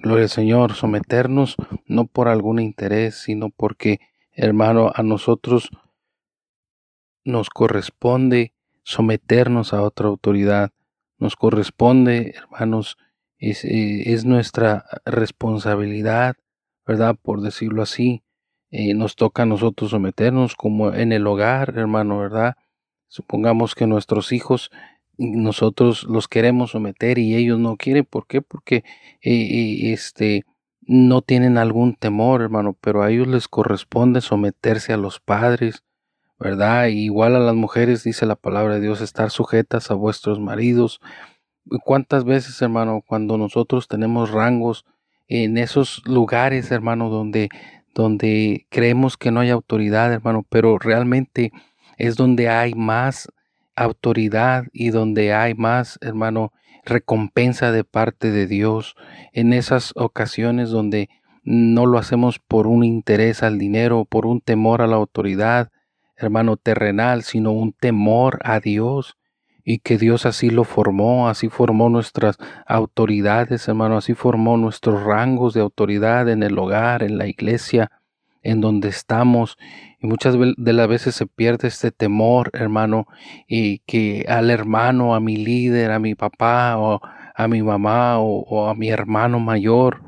gloria 0.02 0.24
al 0.24 0.30
Señor, 0.30 0.74
someternos 0.74 1.56
no 1.86 2.06
por 2.06 2.28
algún 2.28 2.58
interés, 2.58 3.16
sino 3.16 3.50
porque, 3.50 4.00
hermano, 4.32 4.90
a 4.94 5.02
nosotros 5.02 5.70
nos 7.24 7.50
corresponde 7.50 8.54
someternos 8.82 9.72
a 9.72 9.82
otra 9.82 10.08
autoridad. 10.08 10.70
Nos 11.18 11.36
corresponde, 11.36 12.34
hermanos, 12.36 12.96
es, 13.36 13.64
eh, 13.64 14.12
es 14.12 14.24
nuestra 14.24 14.84
responsabilidad, 15.04 16.36
¿verdad? 16.86 17.16
Por 17.20 17.42
decirlo 17.42 17.82
así. 17.82 18.22
Eh, 18.70 18.94
nos 18.94 19.16
toca 19.16 19.42
a 19.42 19.46
nosotros 19.46 19.90
someternos 19.90 20.54
como 20.54 20.92
en 20.92 21.12
el 21.12 21.26
hogar, 21.26 21.74
hermano, 21.76 22.18
¿verdad? 22.18 22.56
Supongamos 23.08 23.74
que 23.74 23.86
nuestros 23.86 24.32
hijos 24.32 24.70
nosotros 25.18 26.04
los 26.04 26.28
queremos 26.28 26.70
someter 26.70 27.18
y 27.18 27.34
ellos 27.34 27.58
no 27.58 27.76
quieren. 27.76 28.04
¿Por 28.04 28.26
qué? 28.26 28.40
Porque 28.40 28.84
eh, 29.20 29.92
este 29.92 30.44
no 30.86 31.20
tienen 31.20 31.58
algún 31.58 31.94
temor, 31.94 32.40
hermano, 32.40 32.76
pero 32.80 33.02
a 33.02 33.10
ellos 33.10 33.28
les 33.28 33.46
corresponde 33.46 34.22
someterse 34.22 34.94
a 34.94 34.96
los 34.96 35.20
padres, 35.20 35.84
¿verdad? 36.38 36.86
igual 36.86 37.36
a 37.36 37.40
las 37.40 37.54
mujeres 37.54 38.04
dice 38.04 38.24
la 38.24 38.36
palabra 38.36 38.76
de 38.76 38.80
Dios, 38.80 39.02
estar 39.02 39.30
sujetas 39.30 39.90
a 39.90 39.94
vuestros 39.94 40.40
maridos. 40.40 41.00
¿Cuántas 41.84 42.24
veces, 42.24 42.62
hermano, 42.62 43.02
cuando 43.06 43.36
nosotros 43.36 43.86
tenemos 43.88 44.30
rangos 44.30 44.86
en 45.26 45.58
esos 45.58 46.02
lugares, 46.06 46.70
hermano, 46.70 47.10
donde, 47.10 47.50
donde 47.94 48.66
creemos 48.70 49.18
que 49.18 49.30
no 49.30 49.40
hay 49.40 49.50
autoridad, 49.50 50.10
hermano, 50.10 50.46
pero 50.48 50.78
realmente 50.78 51.52
es 51.98 52.16
donde 52.16 52.48
hay 52.48 52.72
más 52.72 53.28
autoridad 53.84 54.64
y 54.72 54.90
donde 54.90 55.32
hay 55.32 55.54
más, 55.54 55.98
hermano, 56.02 56.52
recompensa 56.84 57.72
de 57.72 57.84
parte 57.84 58.30
de 58.30 58.46
Dios. 58.46 58.96
En 59.32 59.52
esas 59.52 59.92
ocasiones 59.96 60.70
donde 60.70 61.08
no 61.44 61.86
lo 61.86 61.98
hacemos 61.98 62.38
por 62.38 62.66
un 62.66 62.84
interés 62.84 63.42
al 63.42 63.58
dinero, 63.58 64.04
por 64.04 64.26
un 64.26 64.40
temor 64.40 64.82
a 64.82 64.86
la 64.86 64.96
autoridad, 64.96 65.70
hermano, 66.16 66.56
terrenal, 66.56 67.22
sino 67.22 67.52
un 67.52 67.72
temor 67.72 68.40
a 68.42 68.60
Dios 68.60 69.16
y 69.64 69.78
que 69.78 69.98
Dios 69.98 70.26
así 70.26 70.50
lo 70.50 70.64
formó, 70.64 71.28
así 71.28 71.48
formó 71.48 71.90
nuestras 71.90 72.38
autoridades, 72.66 73.68
hermano, 73.68 73.98
así 73.98 74.14
formó 74.14 74.56
nuestros 74.56 75.04
rangos 75.04 75.54
de 75.54 75.60
autoridad 75.60 76.28
en 76.28 76.42
el 76.42 76.58
hogar, 76.58 77.02
en 77.02 77.18
la 77.18 77.26
iglesia, 77.26 77.90
en 78.42 78.60
donde 78.60 78.88
estamos. 78.88 79.58
Y 80.00 80.06
muchas 80.06 80.36
de 80.56 80.72
las 80.72 80.88
veces 80.88 81.14
se 81.14 81.26
pierde 81.26 81.68
este 81.68 81.90
temor, 81.90 82.50
hermano, 82.52 83.06
y 83.46 83.80
que 83.80 84.26
al 84.28 84.50
hermano, 84.50 85.14
a 85.14 85.20
mi 85.20 85.36
líder, 85.36 85.90
a 85.90 85.98
mi 85.98 86.14
papá 86.14 86.76
o 86.78 87.00
a 87.34 87.48
mi 87.48 87.62
mamá 87.62 88.18
o, 88.18 88.68
a 88.68 88.74
mi 88.74 88.88
hermano 88.88 89.40
mayor. 89.40 90.02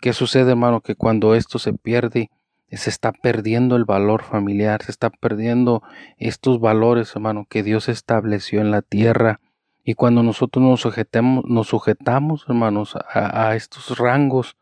¿Qué 0.00 0.12
sucede, 0.12 0.52
hermano? 0.52 0.80
Que 0.80 0.94
cuando 0.94 1.34
esto 1.34 1.58
se 1.58 1.72
pierde, 1.72 2.30
se 2.70 2.90
está 2.90 3.12
perdiendo 3.12 3.76
el 3.76 3.84
valor 3.84 4.22
familiar, 4.22 4.82
se 4.82 4.90
está 4.90 5.10
perdiendo 5.10 5.82
estos 6.18 6.60
valores, 6.60 7.14
hermano, 7.14 7.46
que 7.48 7.62
Dios 7.62 7.88
estableció 7.88 8.60
en 8.60 8.70
la 8.70 8.82
tierra. 8.82 9.40
Y 9.84 9.94
cuando 9.94 10.22
nosotros 10.22 10.64
nos 10.64 10.80
sujetemos, 10.80 11.44
nos 11.46 11.68
sujetamos, 11.68 12.46
hermanos, 12.48 12.96
a 13.12 13.54
estos 13.54 13.98
rangos, 13.98 14.56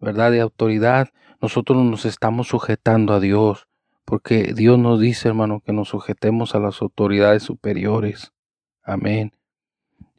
¿verdad? 0.00 0.30
De 0.30 0.40
autoridad, 0.40 1.08
nosotros 1.40 1.84
nos 1.84 2.04
estamos 2.04 2.48
sujetando 2.48 3.14
a 3.14 3.20
Dios, 3.20 3.68
porque 4.04 4.52
Dios 4.54 4.78
nos 4.78 5.00
dice, 5.00 5.28
hermano, 5.28 5.60
que 5.60 5.72
nos 5.72 5.88
sujetemos 5.88 6.54
a 6.54 6.60
las 6.60 6.80
autoridades 6.82 7.42
superiores. 7.42 8.32
Amén. 8.82 9.32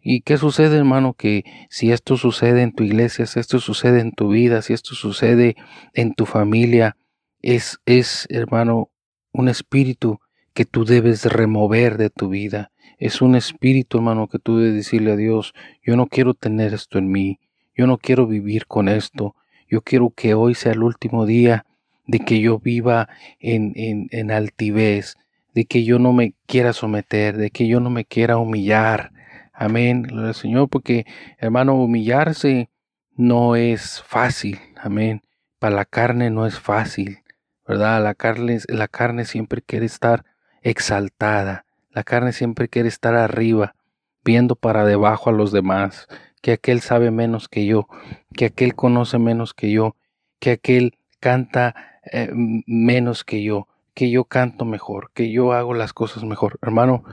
¿Y 0.01 0.21
qué 0.21 0.37
sucede, 0.37 0.77
hermano? 0.77 1.13
Que 1.13 1.43
si 1.69 1.91
esto 1.91 2.17
sucede 2.17 2.61
en 2.61 2.73
tu 2.73 2.83
iglesia, 2.83 3.25
si 3.25 3.39
esto 3.39 3.59
sucede 3.59 3.99
en 3.99 4.11
tu 4.11 4.29
vida, 4.29 4.61
si 4.61 4.73
esto 4.73 4.95
sucede 4.95 5.55
en 5.93 6.13
tu 6.13 6.25
familia, 6.25 6.95
es, 7.41 7.79
es, 7.85 8.25
hermano, 8.29 8.89
un 9.33 9.49
espíritu 9.49 10.19
que 10.53 10.65
tú 10.65 10.85
debes 10.85 11.25
remover 11.25 11.97
de 11.97 12.09
tu 12.09 12.29
vida. 12.29 12.71
Es 12.97 13.21
un 13.21 13.35
espíritu, 13.35 13.97
hermano, 13.97 14.27
que 14.27 14.39
tú 14.39 14.57
debes 14.57 14.75
decirle 14.75 15.11
a 15.11 15.15
Dios, 15.15 15.53
yo 15.83 15.95
no 15.95 16.07
quiero 16.07 16.33
tener 16.33 16.73
esto 16.73 16.97
en 16.97 17.11
mí, 17.11 17.39
yo 17.75 17.85
no 17.85 17.97
quiero 17.97 18.27
vivir 18.27 18.65
con 18.65 18.89
esto, 18.89 19.35
yo 19.67 19.81
quiero 19.81 20.11
que 20.11 20.33
hoy 20.33 20.55
sea 20.55 20.73
el 20.73 20.83
último 20.83 21.25
día 21.25 21.65
de 22.05 22.19
que 22.19 22.39
yo 22.39 22.59
viva 22.59 23.09
en, 23.39 23.73
en, 23.75 24.07
en 24.11 24.31
altivez, 24.31 25.17
de 25.53 25.65
que 25.65 25.83
yo 25.83 25.99
no 25.99 26.13
me 26.13 26.33
quiera 26.45 26.73
someter, 26.73 27.37
de 27.37 27.51
que 27.51 27.67
yo 27.67 27.79
no 27.79 27.89
me 27.89 28.05
quiera 28.05 28.37
humillar. 28.37 29.11
Amén, 29.53 30.07
Señor, 30.33 30.69
porque 30.69 31.05
hermano, 31.37 31.75
humillarse 31.75 32.69
no 33.15 33.55
es 33.55 34.01
fácil, 34.03 34.59
amén. 34.77 35.21
Para 35.59 35.75
la 35.75 35.85
carne 35.85 36.29
no 36.29 36.45
es 36.45 36.59
fácil. 36.59 37.19
¿verdad? 37.67 38.01
La 38.01 38.15
carne, 38.15 38.59
la 38.69 38.87
carne 38.87 39.25
siempre 39.25 39.61
quiere 39.61 39.85
estar 39.85 40.23
exaltada, 40.61 41.65
la 41.91 42.03
carne 42.03 42.31
siempre 42.31 42.69
quiere 42.69 42.87
estar 42.87 43.13
arriba, 43.15 43.75
viendo 44.23 44.55
para 44.55 44.85
debajo 44.85 45.29
a 45.29 45.33
los 45.33 45.51
demás, 45.51 46.07
que 46.41 46.53
aquel 46.53 46.81
sabe 46.81 47.11
menos 47.11 47.47
que 47.47 47.65
yo, 47.65 47.87
que 48.33 48.45
aquel 48.45 48.75
conoce 48.75 49.17
menos 49.19 49.53
que 49.53 49.71
yo, 49.71 49.95
que 50.39 50.51
aquel 50.51 50.97
canta 51.19 51.99
eh, 52.11 52.29
menos 52.33 53.23
que 53.23 53.43
yo, 53.43 53.67
que 53.93 54.09
yo 54.09 54.25
canto 54.25 54.65
mejor, 54.65 55.11
que 55.13 55.31
yo 55.31 55.53
hago 55.53 55.73
las 55.73 55.93
cosas 55.93 56.23
mejor. 56.23 56.59
Hermano, 56.61 57.03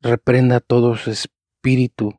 reprenda 0.00 0.60
todo 0.60 0.94
ese 0.94 1.10
espíritu 1.10 2.14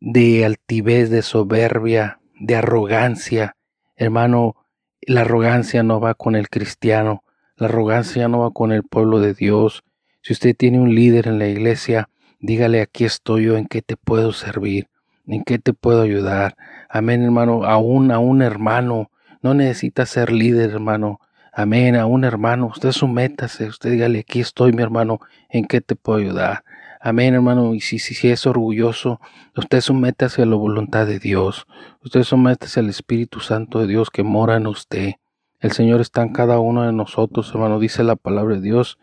de 0.00 0.44
altivez, 0.44 1.10
de 1.10 1.22
soberbia, 1.22 2.20
de 2.40 2.56
arrogancia. 2.56 3.56
Hermano, 3.96 4.56
la 5.02 5.22
arrogancia 5.22 5.82
no 5.82 6.00
va 6.00 6.14
con 6.14 6.36
el 6.36 6.48
cristiano, 6.48 7.24
la 7.56 7.66
arrogancia 7.66 8.28
no 8.28 8.40
va 8.40 8.50
con 8.50 8.72
el 8.72 8.82
pueblo 8.82 9.20
de 9.20 9.34
Dios. 9.34 9.84
Si 10.22 10.32
usted 10.32 10.56
tiene 10.56 10.78
un 10.78 10.94
líder 10.94 11.26
en 11.26 11.38
la 11.38 11.48
iglesia, 11.48 12.08
dígale 12.40 12.80
aquí 12.80 13.04
estoy 13.04 13.44
yo, 13.44 13.56
en 13.56 13.66
qué 13.66 13.82
te 13.82 13.96
puedo 13.96 14.32
servir, 14.32 14.88
en 15.28 15.44
qué 15.44 15.58
te 15.58 15.72
puedo 15.72 16.02
ayudar. 16.02 16.56
Amén, 16.88 17.22
hermano, 17.22 17.64
aún 17.64 18.10
a 18.10 18.18
un 18.18 18.42
hermano, 18.42 19.10
no 19.42 19.54
necesita 19.54 20.06
ser 20.06 20.32
líder, 20.32 20.70
hermano. 20.70 21.20
Amén, 21.52 21.96
a 21.96 22.06
un 22.06 22.24
hermano, 22.24 22.66
usted 22.66 22.92
sométase, 22.92 23.66
usted 23.66 23.90
dígale 23.90 24.20
aquí 24.20 24.40
estoy, 24.40 24.72
mi 24.72 24.82
hermano, 24.82 25.20
en 25.48 25.64
qué 25.64 25.80
te 25.80 25.96
puedo 25.96 26.18
ayudar. 26.18 26.64
Amén, 27.00 27.34
hermano. 27.34 27.74
Y 27.74 27.80
si, 27.80 27.98
si, 27.98 28.14
si, 28.14 28.28
es 28.28 28.46
orgulloso, 28.46 29.20
usted 29.56 29.80
sométase 29.80 30.42
a 30.42 30.46
la 30.46 30.56
voluntad 30.56 31.06
de 31.06 31.18
Dios. 31.18 31.66
Usted 32.02 32.22
sométase 32.24 32.80
al 32.80 32.88
Espíritu 32.88 33.40
Santo 33.40 33.80
de 33.80 33.86
Dios 33.86 34.10
que 34.10 34.24
mora 34.24 34.56
en 34.56 34.66
usted. 34.66 35.12
El 35.60 35.72
Señor 35.72 36.00
está 36.00 36.22
en 36.22 36.32
cada 36.32 36.58
uno 36.58 36.82
de 36.82 36.92
nosotros, 36.92 37.50
hermano. 37.50 37.78
Dice 37.78 38.02
la 38.02 38.16
palabra 38.16 38.56
de 38.56 38.60
Dios 38.60 38.98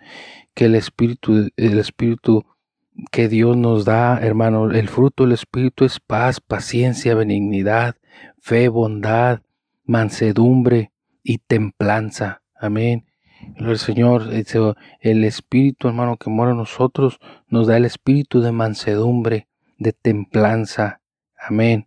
que 0.53 0.65
el 0.65 0.75
Espíritu, 0.75 1.49
el 1.55 1.79
Espíritu 1.79 2.45
que 3.11 3.27
Dios 3.27 3.57
nos 3.57 3.85
da, 3.85 4.19
hermano. 4.19 4.71
El 4.71 4.89
fruto 4.89 5.23
del 5.23 5.33
Espíritu 5.33 5.85
es 5.85 5.99
paz, 5.99 6.39
paciencia, 6.39 7.15
benignidad, 7.15 7.95
fe, 8.39 8.69
bondad, 8.69 9.41
mansedumbre 9.83 10.91
y 11.23 11.39
templanza. 11.39 12.41
Amén. 12.55 13.05
El 13.57 13.77
Señor, 13.77 14.29
el 15.01 15.23
Espíritu, 15.23 15.87
hermano, 15.87 16.17
que 16.17 16.29
mora 16.29 16.51
en 16.51 16.57
nosotros, 16.57 17.19
nos 17.47 17.67
da 17.67 17.77
el 17.77 17.85
Espíritu 17.85 18.41
de 18.41 18.51
mansedumbre, 18.51 19.47
de 19.77 19.93
templanza. 19.93 21.01
Amén. 21.37 21.85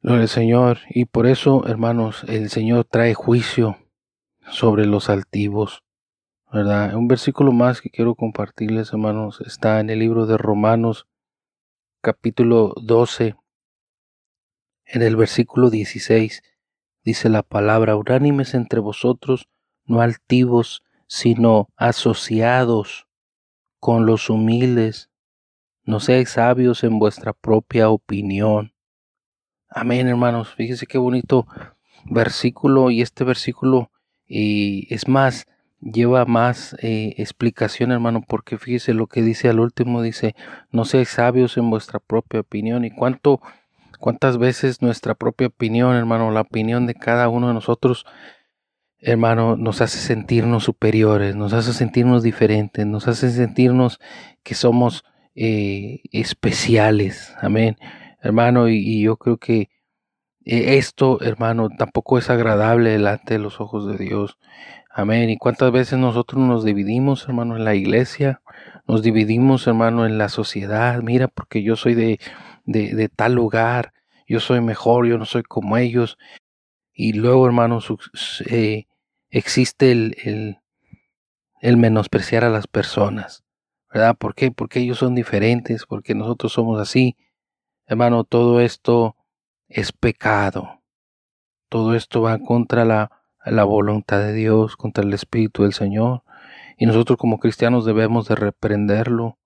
Gloria 0.00 0.22
al 0.22 0.28
Señor. 0.28 0.78
Y 0.88 1.04
por 1.04 1.26
eso, 1.26 1.66
hermanos, 1.66 2.24
el 2.28 2.50
Señor 2.50 2.84
trae 2.84 3.14
juicio 3.14 3.78
sobre 4.50 4.86
los 4.86 5.10
altivos. 5.10 5.82
¿Verdad? 6.52 6.94
Un 6.94 7.08
versículo 7.08 7.50
más 7.52 7.80
que 7.80 7.88
quiero 7.88 8.14
compartirles, 8.14 8.92
hermanos, 8.92 9.40
está 9.40 9.80
en 9.80 9.88
el 9.88 10.00
libro 10.00 10.26
de 10.26 10.36
Romanos, 10.36 11.06
capítulo 12.02 12.74
12, 12.76 13.36
en 14.84 15.00
el 15.00 15.16
versículo 15.16 15.70
16. 15.70 16.42
Dice 17.04 17.30
la 17.30 17.42
palabra, 17.42 17.96
unánimes 17.96 18.52
entre 18.52 18.80
vosotros, 18.80 19.48
no 19.86 20.02
altivos, 20.02 20.82
sino 21.06 21.70
asociados 21.76 23.08
con 23.80 24.04
los 24.04 24.28
humildes. 24.28 25.08
No 25.84 26.00
seáis 26.00 26.32
sabios 26.32 26.84
en 26.84 26.98
vuestra 26.98 27.32
propia 27.32 27.88
opinión. 27.88 28.74
Amén, 29.70 30.06
hermanos. 30.06 30.54
Fíjense 30.54 30.86
qué 30.86 30.98
bonito 30.98 31.46
versículo 32.04 32.90
y 32.90 33.00
este 33.00 33.24
versículo 33.24 33.90
y 34.26 34.92
es 34.92 35.08
más, 35.08 35.46
lleva 35.82 36.24
más 36.24 36.74
eh, 36.80 37.14
explicación, 37.18 37.92
hermano, 37.92 38.24
porque 38.26 38.56
fíjese 38.56 38.94
lo 38.94 39.06
que 39.06 39.22
dice 39.22 39.48
al 39.48 39.60
último, 39.60 40.00
dice, 40.00 40.34
no 40.70 40.84
seáis 40.84 41.10
sabios 41.10 41.56
en 41.56 41.68
vuestra 41.68 41.98
propia 41.98 42.40
opinión. 42.40 42.84
¿Y 42.84 42.90
cuánto, 42.90 43.40
cuántas 43.98 44.38
veces 44.38 44.80
nuestra 44.80 45.14
propia 45.14 45.48
opinión, 45.48 45.94
hermano, 45.96 46.30
la 46.30 46.42
opinión 46.42 46.86
de 46.86 46.94
cada 46.94 47.28
uno 47.28 47.48
de 47.48 47.54
nosotros, 47.54 48.06
hermano, 48.98 49.56
nos 49.56 49.80
hace 49.80 49.98
sentirnos 49.98 50.64
superiores, 50.64 51.36
nos 51.36 51.52
hace 51.52 51.72
sentirnos 51.72 52.22
diferentes, 52.22 52.86
nos 52.86 53.08
hace 53.08 53.30
sentirnos 53.30 54.00
que 54.42 54.54
somos 54.54 55.04
eh, 55.34 56.00
especiales. 56.12 57.34
Amén 57.40 57.76
hermano, 58.22 58.68
y, 58.68 59.02
yo 59.02 59.16
creo 59.16 59.36
que 59.36 59.68
eh, 60.44 60.78
esto, 60.78 61.20
hermano, 61.22 61.68
tampoco 61.76 62.18
es 62.18 62.30
agradable 62.30 62.90
delante 62.90 63.34
de 63.34 63.40
los 63.40 63.60
ojos 63.60 63.86
de 63.86 63.98
Dios. 63.98 64.38
Amén. 64.94 65.30
¿Y 65.30 65.38
cuántas 65.38 65.72
veces 65.72 65.98
nosotros 65.98 66.42
nos 66.42 66.64
dividimos, 66.64 67.26
hermano, 67.26 67.56
en 67.56 67.64
la 67.64 67.74
iglesia? 67.74 68.42
Nos 68.86 69.02
dividimos, 69.02 69.66
hermano, 69.66 70.04
en 70.04 70.18
la 70.18 70.28
sociedad. 70.28 71.00
Mira, 71.00 71.28
porque 71.28 71.62
yo 71.62 71.76
soy 71.76 71.94
de, 71.94 72.20
de, 72.66 73.08
tal 73.08 73.32
lugar, 73.32 73.94
yo 74.28 74.38
soy 74.38 74.60
mejor, 74.60 75.06
yo 75.06 75.16
no 75.16 75.24
soy 75.24 75.44
como 75.44 75.78
ellos. 75.78 76.18
Y 76.92 77.14
luego, 77.14 77.46
hermano, 77.46 77.78
eh, 78.50 78.84
existe 79.30 79.92
el, 79.92 80.14
el, 80.24 80.58
el 81.62 81.78
menospreciar 81.78 82.44
a 82.44 82.50
las 82.50 82.66
personas. 82.66 83.44
¿Verdad? 83.90 84.14
¿Por 84.18 84.34
qué? 84.34 84.50
Porque 84.50 84.80
ellos 84.80 84.98
son 84.98 85.14
diferentes, 85.14 85.86
porque 85.86 86.14
nosotros 86.14 86.52
somos 86.52 86.78
así. 86.78 87.16
Hermano, 87.86 88.24
todo 88.24 88.60
esto 88.60 89.16
es 89.68 89.90
pecado. 89.90 90.82
Todo 91.70 91.94
esto 91.94 92.20
va 92.20 92.38
contra 92.38 92.84
la, 92.84 93.21
la 93.44 93.64
voluntad 93.64 94.20
de 94.20 94.32
Dios, 94.32 94.76
contra 94.76 95.04
el 95.04 95.12
Espíritu 95.12 95.62
del 95.62 95.72
Señor. 95.72 96.22
Y 96.76 96.86
nosotros 96.86 97.18
como 97.18 97.38
cristianos 97.38 97.84
debemos 97.84 98.28
de 98.28 98.34
reprenderlo. 98.34 99.38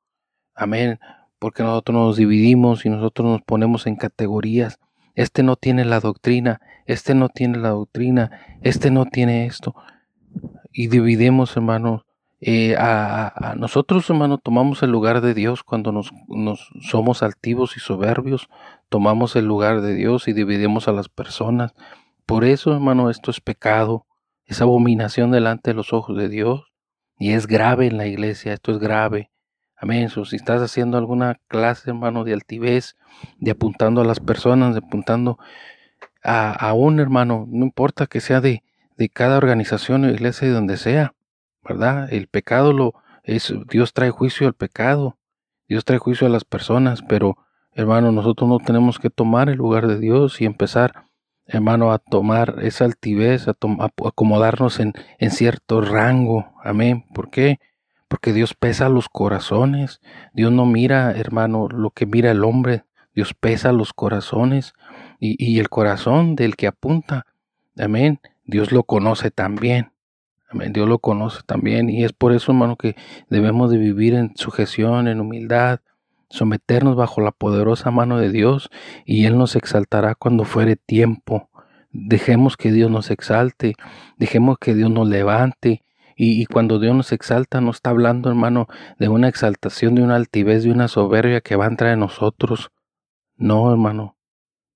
Amén. 0.55 0.99
Porque 1.39 1.63
nosotros 1.63 1.95
nos 1.95 2.17
dividimos 2.17 2.87
y 2.87 2.91
nosotros 2.91 3.29
nos 3.29 3.43
ponemos 3.43 3.87
en 3.87 3.97
categorías. 3.97 4.79
Este 5.15 5.43
no 5.43 5.57
tiene 5.57 5.85
la 5.85 6.01
doctrina, 6.01 6.61
este 6.85 7.15
no 7.15 7.29
tiene 7.29 7.59
la 7.59 7.71
doctrina, 7.71 8.59
este 8.63 8.91
no 8.91 9.07
tiene 9.07 9.47
esto. 9.47 9.75
Y 10.73 10.89
dividimos, 10.89 11.57
hermanos, 11.57 12.03
eh, 12.41 12.77
a, 12.79 13.55
nosotros, 13.57 14.09
hermano, 14.11 14.37
tomamos 14.37 14.83
el 14.83 14.91
lugar 14.91 15.23
de 15.23 15.33
Dios 15.33 15.63
cuando 15.63 15.91
nos, 15.91 16.13
nos, 16.29 16.71
somos 16.83 17.23
altivos 17.23 17.77
y 17.79 17.81
soberbios, 17.81 18.49
tomamos 18.91 19.37
el 19.37 19.47
lugar 19.47 19.81
de 19.81 19.95
Dios 19.95 20.29
y 20.29 20.35
dividimos 20.35 20.87
a 20.87 20.93
las 20.93 21.09
personas. 21.09 21.75
Por 22.27 22.45
eso, 22.45 22.73
hermano, 22.73 23.09
esto 23.09 23.31
es 23.31 23.41
pecado, 23.41 24.07
es 24.45 24.61
abominación 24.61 25.31
delante 25.31 25.71
de 25.71 25.75
los 25.75 25.93
ojos 25.93 26.17
de 26.17 26.29
Dios 26.29 26.73
y 27.19 27.33
es 27.33 27.47
grave 27.47 27.87
en 27.87 27.97
la 27.97 28.07
iglesia, 28.07 28.53
esto 28.53 28.73
es 28.73 28.79
grave. 28.79 29.31
Amén. 29.79 30.09
si 30.09 30.37
estás 30.37 30.63
haciendo 30.63 30.97
alguna 30.97 31.39
clase, 31.49 31.91
hermano, 31.91 32.25
de 32.25 32.33
altivez, 32.33 32.97
de 33.39 33.51
apuntando 33.51 34.01
a 34.01 34.05
las 34.05 34.21
personas, 34.21 34.75
de 34.75 34.79
apuntando 34.79 35.39
a, 36.23 36.73
un 36.73 36.99
hermano, 36.99 37.47
no 37.49 37.65
importa 37.65 38.07
que 38.07 38.21
sea 38.21 38.41
de, 38.41 38.65
de 38.97 39.09
cada 39.09 39.37
organización 39.37 40.05
o 40.05 40.11
iglesia 40.11 40.49
de 40.49 40.55
donde 40.55 40.77
sea, 40.77 41.15
¿verdad? 41.63 42.13
El 42.13 42.27
pecado 42.27 42.73
lo 42.73 42.95
es 43.23 43.53
Dios 43.69 43.93
trae 43.93 44.11
juicio 44.11 44.47
al 44.47 44.55
pecado. 44.55 45.19
Dios 45.69 45.85
trae 45.85 45.99
juicio 45.99 46.27
a 46.27 46.31
las 46.31 46.45
personas, 46.45 47.03
pero 47.03 47.37
hermano, 47.73 48.13
nosotros 48.13 48.49
no 48.49 48.59
tenemos 48.59 48.99
que 48.99 49.11
tomar 49.11 49.49
el 49.49 49.59
lugar 49.59 49.89
de 49.89 49.99
Dios 49.99 50.41
y 50.41 50.47
empezar, 50.47 51.06
hermano, 51.47 51.93
a 51.93 51.99
tomar 51.99 52.57
esa 52.63 52.85
altivez, 52.85 53.49
a, 53.49 53.57
acomodarnos 54.05 54.81
en, 54.81 54.93
en 55.19 55.31
cierto 55.31 55.81
rango. 55.81 56.47
Amén. 56.63 57.05
¿Por 57.15 57.31
qué? 57.31 57.59
Porque 58.09 58.33
Dios 58.33 58.55
pesa 58.55 58.89
los 58.89 59.09
corazones. 59.09 60.01
Dios 60.33 60.53
no 60.53 60.67
mira, 60.67 61.13
hermano, 61.13 61.69
lo 61.69 61.91
que 61.91 62.07
mira 62.07 62.31
el 62.31 62.45
hombre. 62.45 62.85
Dios 63.15 63.35
pesa 63.35 63.73
los 63.73 63.93
corazones 63.93 64.75
y, 65.19 65.43
y 65.43 65.59
el 65.59 65.69
corazón 65.69 66.37
del 66.37 66.57
que 66.57 66.67
apunta. 66.67 67.27
Amén. 67.79 68.21
Dios 68.45 68.73
lo 68.73 68.83
conoce 68.83 69.31
también. 69.31 69.93
Dios 70.71 70.89
lo 70.89 70.99
conoce 70.99 71.41
también 71.45 71.91
y 71.91 72.05
es 72.05 72.13
por 72.13 72.33
eso, 72.33 72.53
hermano, 72.53 72.77
que 72.77 72.97
debemos 73.29 73.71
de 73.71 73.79
vivir 73.79 74.15
en 74.15 74.37
sujeción, 74.37 75.09
en 75.09 75.21
humildad, 75.21 75.81
someternos 76.29 76.97
bajo 76.97 77.21
la 77.21 77.33
poderosa 77.33 77.91
mano 77.91 78.19
de 78.19 78.31
Dios 78.31 78.71
y 79.05 79.27
Él 79.27 79.39
nos 79.39 79.57
exaltará 79.57 80.15
cuando 80.15 80.45
fuere 80.45 80.77
tiempo. 80.77 81.51
Dejemos 81.91 82.57
que 82.57 82.73
Dios 82.73 82.91
nos 82.91 83.11
exalte, 83.11 83.75
dejemos 84.19 84.59
que 84.59 84.75
Dios 84.75 84.91
nos 84.91 85.09
levante. 85.09 85.83
Y, 86.19 86.41
y, 86.41 86.47
cuando 86.47 86.79
Dios 86.79 86.97
nos 86.97 87.13
exalta, 87.13 87.61
no 87.61 87.71
está 87.71 87.91
hablando, 87.91 88.31
hermano, 88.31 88.69
de 88.99 89.11
una 89.11 89.29
exaltación, 89.29 89.95
de 89.95 90.03
una 90.03 90.17
altivez, 90.17 90.65
de 90.65 90.71
una 90.71 90.89
soberbia 90.89 91.43
que 91.43 91.57
va 91.57 91.67
a 91.67 91.69
entrar 91.69 91.93
en 91.93 92.01
nosotros. 92.01 92.71
No, 93.37 93.71
hermano, 93.71 94.17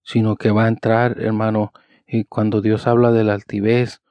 sino 0.03 0.37
que 0.37 0.51
va 0.51 0.67
a 0.67 0.69
entrar, 0.69 1.19
hermano, 1.19 1.73
y 2.07 2.25
cuando 2.25 2.61
Dios 2.61 2.87
habla 2.87 3.11
de 3.11 3.25
la 3.25 3.33
altivez, 3.33 4.03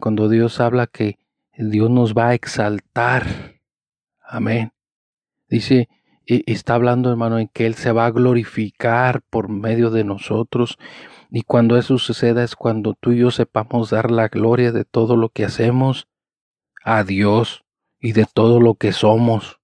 cuando 0.00 0.28
Dios 0.28 0.60
habla 0.60 0.86
que 0.88 1.18
Dios 1.56 1.90
nos 1.90 2.14
va 2.14 2.30
a 2.30 2.34
exaltar. 2.34 3.26
Amén. 4.20 4.72
Dice, 5.48 5.88
e, 6.26 6.42
está 6.46 6.74
hablando 6.74 7.10
hermano 7.10 7.38
en 7.38 7.48
que 7.48 7.66
Él 7.66 7.74
se 7.74 7.92
va 7.92 8.06
a 8.06 8.10
glorificar 8.10 9.22
por 9.30 9.48
medio 9.48 9.90
de 9.90 10.04
nosotros. 10.04 10.78
Y 11.30 11.42
cuando 11.42 11.76
eso 11.76 11.98
suceda 11.98 12.44
es 12.44 12.56
cuando 12.56 12.94
tú 12.94 13.12
y 13.12 13.18
yo 13.18 13.30
sepamos 13.30 13.90
dar 13.90 14.10
la 14.10 14.28
gloria 14.28 14.72
de 14.72 14.84
todo 14.84 15.16
lo 15.16 15.30
que 15.30 15.44
hacemos 15.44 16.08
a 16.84 17.02
Dios 17.04 17.64
y 18.00 18.12
de 18.12 18.26
todo 18.32 18.60
lo 18.60 18.74
que 18.74 18.92
somos 18.92 19.60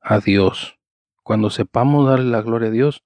a 0.00 0.20
Dios. 0.20 0.78
Cuando 1.22 1.50
sepamos 1.50 2.06
darle 2.06 2.30
la 2.30 2.42
gloria 2.42 2.68
a 2.68 2.72
Dios 2.72 3.02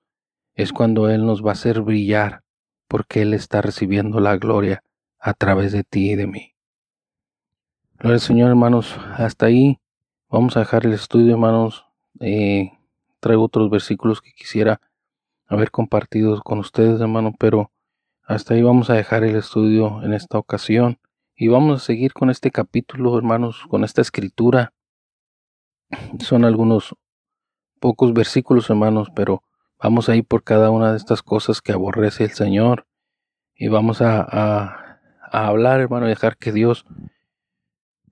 es 0.55 0.73
cuando 0.73 1.09
Él 1.09 1.25
nos 1.25 1.45
va 1.45 1.51
a 1.51 1.53
hacer 1.53 1.83
brillar 1.83 2.43
porque 2.89 3.23
Él 3.23 3.35
está 3.35 3.63
recibiendo 3.63 4.19
la 4.19 4.37
gloria 4.37 4.83
a 5.21 5.35
través 5.35 5.73
de 5.73 5.85
ti 5.85 6.11
y 6.11 6.17
de 6.17 6.27
mí. 6.27 6.55
Gloria 7.99 8.15
al 8.15 8.21
Señor, 8.21 8.51
hermanos. 8.51 8.97
Hasta 9.17 9.47
ahí 9.47 9.79
vamos 10.29 10.57
a 10.57 10.61
dejar 10.61 10.87
el 10.87 10.93
estudio, 10.93 11.33
hermanos. 11.33 11.88
Eh, 12.21 12.73
traigo 13.21 13.45
otros 13.45 13.71
versículos 13.71 14.21
que 14.21 14.33
quisiera 14.33 14.81
haber 15.47 15.71
compartido 15.71 16.41
con 16.43 16.59
ustedes, 16.59 17.01
hermano, 17.01 17.35
pero 17.39 17.71
hasta 18.25 18.55
ahí 18.55 18.63
vamos 18.63 18.91
a 18.91 18.95
dejar 18.95 19.25
el 19.25 19.37
estudio 19.37 20.03
en 20.03 20.13
esta 20.13 20.39
ocasión. 20.39 20.99
Y 21.35 21.49
vamos 21.49 21.83
a 21.83 21.85
seguir 21.85 22.13
con 22.13 22.31
este 22.31 22.51
capítulo, 22.51 23.17
hermanos, 23.17 23.65
con 23.69 23.85
esta 23.85 24.03
escritura. 24.03 24.73
Son 26.21 26.45
algunos 26.45 26.95
pocos 27.81 28.13
versículos, 28.13 28.69
hermanos, 28.71 29.09
pero 29.15 29.45
vamos 29.81 30.09
a 30.09 30.17
ir 30.17 30.25
por 30.25 30.43
cada 30.43 30.71
una 30.71 30.91
de 30.91 30.99
estas 30.99 31.23
cosas 31.23 31.63
que 31.63 31.73
aborrece 31.73 32.25
el 32.25 32.33
Señor. 32.33 32.87
Y 33.55 33.69
vamos 33.69 34.03
a 34.03 34.89
a 35.31 35.47
hablar, 35.47 35.81
hermano, 35.81 36.07
y 36.07 36.11
dejar 36.11 36.37
que 36.37 36.53
Dios 36.53 36.85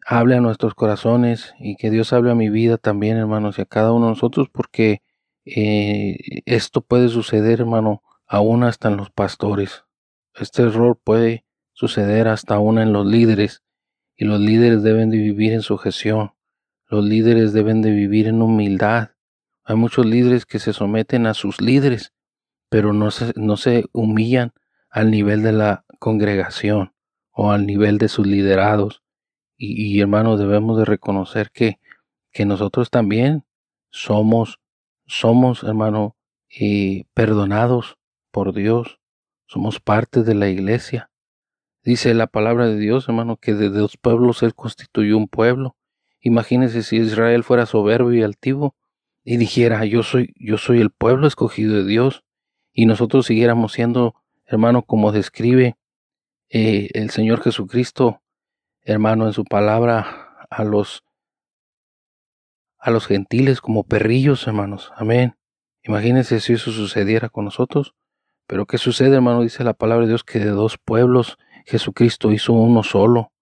hable 0.09 0.37
a 0.37 0.40
nuestros 0.40 0.75
corazones 0.75 1.53
y 1.59 1.75
que 1.75 1.90
Dios 1.90 2.12
hable 2.12 2.31
a 2.31 2.37
mi 2.37 2.49
vida 2.49 2.79
también, 2.79 3.16
hermanos, 3.16 3.59
y 3.59 3.62
a 3.62 3.66
cada 3.66 3.92
uno 3.92 4.07
de 4.07 4.12
nosotros, 4.12 4.49
porque 4.49 5.03
eh, 5.45 6.16
esto 6.47 6.81
puede 6.81 7.09
suceder, 7.09 7.61
hermano, 7.61 8.03
aún 8.25 8.62
hasta 8.62 8.88
en 8.88 8.97
los 8.97 9.11
pastores. 9.11 9.85
Este 10.35 10.62
error 10.62 11.01
puede 11.03 11.45
suceder 11.73 12.29
hasta 12.29 12.55
aún 12.55 12.79
en 12.79 12.92
los 12.92 13.05
líderes, 13.05 13.64
y 14.16 14.27
los 14.27 14.40
líderes 14.40 14.85
deben 14.85 15.11
de 15.11 15.19
vivir 15.19 15.53
en 15.53 15.61
sujeción 15.61 16.33
Los 16.88 17.05
líderes 17.05 17.53
deben 17.53 17.83
de 17.83 17.90
vivir 17.90 18.29
en 18.29 18.40
humildad. 18.40 19.11
Hay 19.64 19.75
muchos 19.75 20.07
líderes 20.07 20.47
que 20.47 20.61
se 20.61 20.73
someten 20.73 21.27
a 21.27 21.35
sus 21.35 21.61
líderes, 21.61 22.12
pero 22.71 22.92
no 22.92 23.11
se, 23.11 23.33
no 23.35 23.57
se 23.57 23.87
humillan 23.92 24.53
al 24.88 25.11
nivel 25.11 25.42
de 25.42 25.53
la 25.53 25.85
congregación 25.99 26.95
o 27.33 27.51
al 27.51 27.66
nivel 27.66 27.99
de 27.99 28.09
sus 28.09 28.25
liderados. 28.25 29.03
Y, 29.57 29.97
y 29.97 30.01
hermanos, 30.01 30.38
debemos 30.38 30.79
de 30.79 30.85
reconocer 30.85 31.51
que, 31.51 31.79
que 32.33 32.45
nosotros 32.45 32.90
también 32.90 33.45
somos, 33.90 34.61
somos, 35.07 35.62
hermano, 35.62 36.16
eh, 36.49 37.05
perdonados 37.14 37.99
por 38.31 38.53
Dios. 38.53 39.01
Somos 39.47 39.81
parte 39.81 40.23
de 40.23 40.35
la 40.35 40.49
iglesia. 40.49 41.11
Dice 41.83 42.12
la 42.14 42.27
palabra 42.27 42.66
de 42.66 42.79
Dios, 42.79 43.09
hermano, 43.09 43.37
que 43.37 43.55
de 43.55 43.71
dos 43.71 43.97
pueblos 43.97 44.42
Él 44.42 44.55
constituyó 44.55 45.16
un 45.16 45.29
pueblo. 45.29 45.77
Imagínense 46.21 46.83
si 46.83 46.97
Israel 46.97 47.45
fuera 47.45 47.66
soberbio 47.66 48.12
y 48.12 48.23
altivo 48.23 48.75
y 49.23 49.37
dijera, 49.37 49.85
yo 49.85 50.03
soy, 50.03 50.35
yo 50.37 50.59
soy 50.59 50.81
el 50.81 50.90
pueblo 50.90 51.27
escogido 51.27 51.75
de 51.75 51.85
Dios, 51.85 52.25
y 52.73 52.87
nosotros 52.87 53.27
siguiéramos 53.27 53.73
siendo, 53.73 54.14
hermano, 54.45 54.83
como 54.83 55.11
describe 55.11 55.77
eh, 56.51 56.90
el 56.92 57.11
Señor 57.11 57.42
Jesucristo, 57.42 58.21
hermano, 58.87 59.27
en 59.27 59.33
su 59.33 59.44
palabra 59.44 60.46
a 60.49 60.64
los 60.64 61.05
a 62.79 62.90
los 62.90 63.07
gentiles 63.07 63.61
como 63.61 63.83
perrillos, 63.83 64.46
hermanos. 64.46 64.92
Amén. 64.96 65.37
Imagínense 65.83 66.38
si 66.38 66.53
eso 66.53 66.70
sucediera 66.70 67.29
con 67.29 67.44
nosotros. 67.44 67.94
Pero 68.46 68.66
¿qué 68.66 68.79
sucede, 68.79 69.16
hermano? 69.16 69.42
Dice 69.42 69.64
la 69.64 69.75
palabra 69.75 70.05
de 70.05 70.11
Dios 70.11 70.22
que 70.22 70.38
de 70.38 70.51
dos 70.51 70.79
pueblos 70.79 71.37
Jesucristo 71.64 72.31
hizo 72.31 72.53
uno 72.53 72.85
solo. 72.85 73.33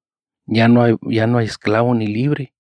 Ya 0.46 0.68
no 0.68 0.82
hay, 0.82 0.96
ya 1.02 1.26
no 1.26 1.38
hay 1.38 1.46
esclavo 1.46 1.94
ni 1.94 2.06
libre. 2.06 2.54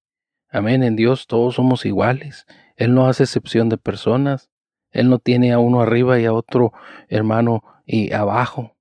Amén. 0.50 0.82
En 0.82 0.94
Dios 0.94 1.26
todos 1.26 1.54
somos 1.54 1.86
iguales. 1.86 2.46
Él 2.76 2.94
no 2.94 3.06
hace 3.06 3.22
excepción 3.22 3.70
de 3.70 3.78
personas. 3.78 4.50
Él 4.90 5.08
no 5.08 5.18
tiene 5.18 5.52
a 5.52 5.58
uno 5.58 5.80
arriba 5.80 6.20
y 6.20 6.26
a 6.26 6.34
otro 6.34 6.74
hermano 7.08 7.64
y 7.86 8.12
abajo. 8.12 8.76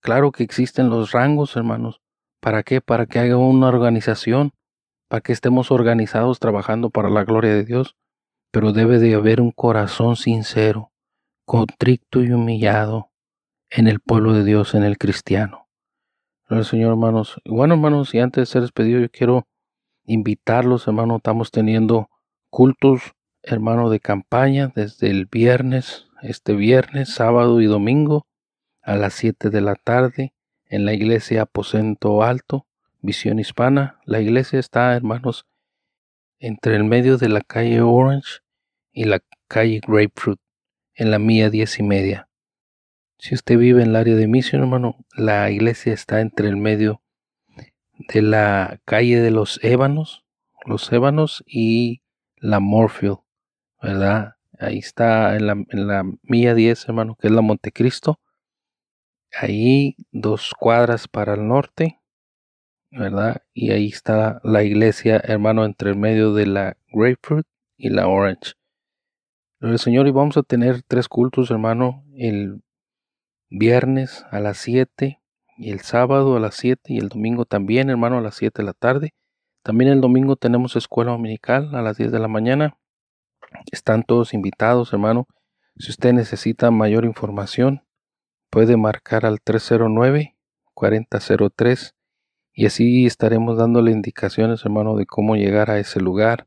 Claro 0.00 0.30
que 0.30 0.44
existen 0.44 0.88
los 0.88 1.10
rangos, 1.10 1.56
hermanos. 1.56 2.00
¿Para 2.40 2.62
qué? 2.62 2.80
Para 2.80 3.06
que 3.06 3.18
haya 3.18 3.36
una 3.36 3.68
organización, 3.68 4.52
para 5.08 5.20
que 5.20 5.32
estemos 5.32 5.70
organizados 5.70 6.40
trabajando 6.40 6.90
para 6.90 7.10
la 7.10 7.24
gloria 7.24 7.52
de 7.52 7.64
Dios. 7.64 7.96
Pero 8.50 8.72
debe 8.72 8.98
de 8.98 9.14
haber 9.14 9.40
un 9.40 9.52
corazón 9.52 10.16
sincero, 10.16 10.92
contrito 11.44 12.22
y 12.22 12.32
humillado 12.32 13.10
en 13.68 13.86
el 13.86 14.00
pueblo 14.00 14.32
de 14.32 14.42
Dios, 14.42 14.74
en 14.74 14.82
el 14.82 14.98
cristiano. 14.98 15.68
Gloria 16.48 16.64
Señor, 16.64 16.90
hermanos. 16.90 17.40
Bueno, 17.44 17.74
hermanos, 17.74 18.12
y 18.14 18.18
antes 18.18 18.42
de 18.42 18.46
ser 18.46 18.62
despedido, 18.62 19.00
yo 19.00 19.10
quiero 19.10 19.46
invitarlos, 20.04 20.88
hermanos. 20.88 21.18
Estamos 21.18 21.52
teniendo 21.52 22.08
cultos, 22.50 23.14
hermano, 23.42 23.90
de 23.90 24.00
campaña 24.00 24.72
desde 24.74 25.10
el 25.10 25.26
viernes, 25.26 26.08
este 26.22 26.54
viernes, 26.54 27.14
sábado 27.14 27.60
y 27.60 27.66
domingo 27.66 28.26
a 28.82 28.96
las 28.96 29.14
7 29.14 29.50
de 29.50 29.60
la 29.60 29.76
tarde 29.76 30.32
en 30.70 30.84
la 30.84 30.94
iglesia 30.94 31.42
Aposento 31.42 32.22
Alto, 32.22 32.66
Visión 33.00 33.38
Hispana. 33.40 34.00
La 34.04 34.20
iglesia 34.20 34.58
está, 34.58 34.94
hermanos, 34.94 35.46
entre 36.38 36.76
el 36.76 36.84
medio 36.84 37.18
de 37.18 37.28
la 37.28 37.40
calle 37.40 37.82
Orange 37.82 38.38
y 38.92 39.04
la 39.04 39.20
calle 39.48 39.80
Grapefruit, 39.86 40.38
en 40.94 41.10
la 41.10 41.18
mía 41.18 41.50
diez 41.50 41.78
y 41.80 41.82
media. 41.82 42.28
Si 43.18 43.34
usted 43.34 43.58
vive 43.58 43.82
en 43.82 43.90
el 43.90 43.96
área 43.96 44.14
de 44.14 44.28
Mission, 44.28 44.62
hermano, 44.62 44.96
la 45.14 45.50
iglesia 45.50 45.92
está 45.92 46.20
entre 46.20 46.48
el 46.48 46.56
medio 46.56 47.02
de 48.08 48.22
la 48.22 48.80
calle 48.84 49.20
de 49.20 49.30
los 49.30 49.62
Ébanos, 49.62 50.24
los 50.64 50.90
Ébanos 50.92 51.44
y 51.46 52.02
la 52.36 52.60
Morfield, 52.60 53.18
¿verdad? 53.82 54.36
Ahí 54.58 54.78
está 54.78 55.36
en 55.36 55.46
la, 55.46 55.52
en 55.52 55.86
la 55.88 56.04
milla 56.22 56.54
10, 56.54 56.86
hermano, 56.86 57.16
que 57.20 57.26
es 57.26 57.32
la 57.32 57.42
Montecristo. 57.42 58.20
Ahí 59.32 59.96
dos 60.10 60.52
cuadras 60.58 61.08
para 61.08 61.34
el 61.34 61.46
norte, 61.46 62.00
¿verdad? 62.90 63.42
Y 63.54 63.70
ahí 63.70 63.88
está 63.88 64.40
la 64.42 64.62
iglesia, 64.64 65.20
hermano, 65.24 65.64
entre 65.64 65.90
el 65.90 65.96
medio 65.96 66.34
de 66.34 66.46
la 66.46 66.76
Grapefruit 66.92 67.46
y 67.76 67.90
la 67.90 68.08
Orange. 68.08 68.54
El 69.60 69.78
Señor, 69.78 70.08
y 70.08 70.10
vamos 70.10 70.36
a 70.36 70.42
tener 70.42 70.82
tres 70.82 71.06
cultos, 71.06 71.50
hermano, 71.50 72.04
el 72.16 72.62
viernes 73.50 74.24
a 74.30 74.40
las 74.40 74.58
7 74.58 75.20
y 75.58 75.70
el 75.70 75.80
sábado 75.80 76.36
a 76.36 76.40
las 76.40 76.54
7 76.54 76.94
y 76.94 76.98
el 76.98 77.08
domingo 77.08 77.44
también, 77.44 77.90
hermano, 77.90 78.18
a 78.18 78.22
las 78.22 78.36
7 78.36 78.62
de 78.62 78.66
la 78.66 78.72
tarde. 78.72 79.14
También 79.62 79.90
el 79.90 80.00
domingo 80.00 80.36
tenemos 80.36 80.76
escuela 80.76 81.12
dominical 81.12 81.74
a 81.74 81.82
las 81.82 81.98
10 81.98 82.10
de 82.10 82.18
la 82.18 82.28
mañana. 82.28 82.78
Están 83.70 84.02
todos 84.02 84.32
invitados, 84.32 84.92
hermano. 84.92 85.28
Si 85.76 85.90
usted 85.90 86.14
necesita 86.14 86.70
mayor 86.70 87.04
información, 87.04 87.82
puede 88.50 88.76
marcar 88.76 89.24
al 89.24 89.40
309-4003 89.40 91.94
y 92.52 92.66
así 92.66 93.06
estaremos 93.06 93.56
dándole 93.56 93.92
indicaciones, 93.92 94.64
hermano, 94.64 94.96
de 94.96 95.06
cómo 95.06 95.36
llegar 95.36 95.70
a 95.70 95.78
ese 95.78 96.00
lugar. 96.00 96.46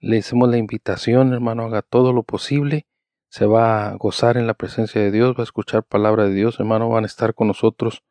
Le 0.00 0.18
hacemos 0.18 0.48
la 0.48 0.56
invitación, 0.56 1.32
hermano, 1.32 1.64
haga 1.64 1.82
todo 1.82 2.12
lo 2.12 2.22
posible. 2.22 2.86
Se 3.28 3.46
va 3.46 3.88
a 3.88 3.94
gozar 3.94 4.36
en 4.36 4.46
la 4.46 4.54
presencia 4.54 5.00
de 5.00 5.10
Dios, 5.10 5.36
va 5.36 5.40
a 5.40 5.44
escuchar 5.44 5.84
palabra 5.84 6.24
de 6.24 6.34
Dios, 6.34 6.58
hermano, 6.58 6.88
van 6.88 7.04
a 7.04 7.06
estar 7.06 7.34
con 7.34 7.48
nosotros 7.48 8.02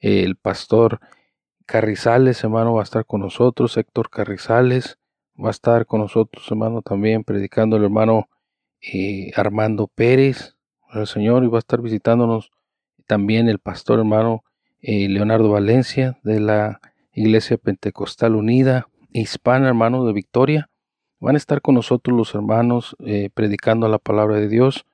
el 0.00 0.36
pastor 0.36 1.00
Carrizales, 1.66 2.42
hermano, 2.42 2.74
va 2.74 2.80
a 2.80 2.84
estar 2.84 3.06
con 3.06 3.20
nosotros, 3.20 3.76
Héctor 3.76 4.10
Carrizales, 4.10 4.98
va 5.42 5.48
a 5.48 5.52
estar 5.52 5.86
con 5.86 6.00
nosotros, 6.00 6.44
hermano, 6.50 6.82
también 6.82 7.22
predicando 7.22 7.76
el 7.76 7.84
hermano 7.84 8.28
eh, 8.80 9.30
Armando 9.36 9.86
Pérez, 9.86 10.56
el 10.92 11.06
Señor, 11.06 11.44
y 11.44 11.48
va 11.48 11.58
a 11.58 11.60
estar 11.60 11.80
visitándonos 11.80 12.50
también 13.10 13.48
el 13.48 13.58
pastor 13.58 13.98
hermano 13.98 14.44
eh, 14.82 15.08
Leonardo 15.08 15.50
Valencia 15.50 16.20
de 16.22 16.38
la 16.38 16.80
Iglesia 17.12 17.56
Pentecostal 17.56 18.36
Unida 18.36 18.86
Hispana, 19.10 19.66
hermano 19.66 20.04
de 20.04 20.12
Victoria. 20.12 20.70
Van 21.18 21.34
a 21.34 21.38
estar 21.38 21.60
con 21.60 21.74
nosotros 21.74 22.16
los 22.16 22.32
hermanos 22.36 22.94
eh, 23.04 23.28
predicando 23.34 23.88
la 23.88 23.98
palabra 23.98 24.36
de 24.36 24.46
Dios 24.46 24.86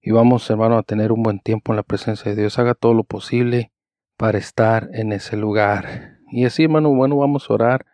y 0.00 0.10
vamos, 0.10 0.50
hermano, 0.50 0.76
a 0.76 0.82
tener 0.82 1.12
un 1.12 1.22
buen 1.22 1.38
tiempo 1.38 1.70
en 1.70 1.76
la 1.76 1.84
presencia 1.84 2.32
de 2.32 2.40
Dios. 2.40 2.58
Haga 2.58 2.74
todo 2.74 2.94
lo 2.94 3.04
posible 3.04 3.70
para 4.16 4.38
estar 4.38 4.88
en 4.92 5.12
ese 5.12 5.36
lugar. 5.36 6.18
Y 6.32 6.46
así, 6.46 6.64
hermano, 6.64 6.90
bueno, 6.90 7.16
vamos 7.16 7.48
a 7.48 7.54
orar 7.54 7.86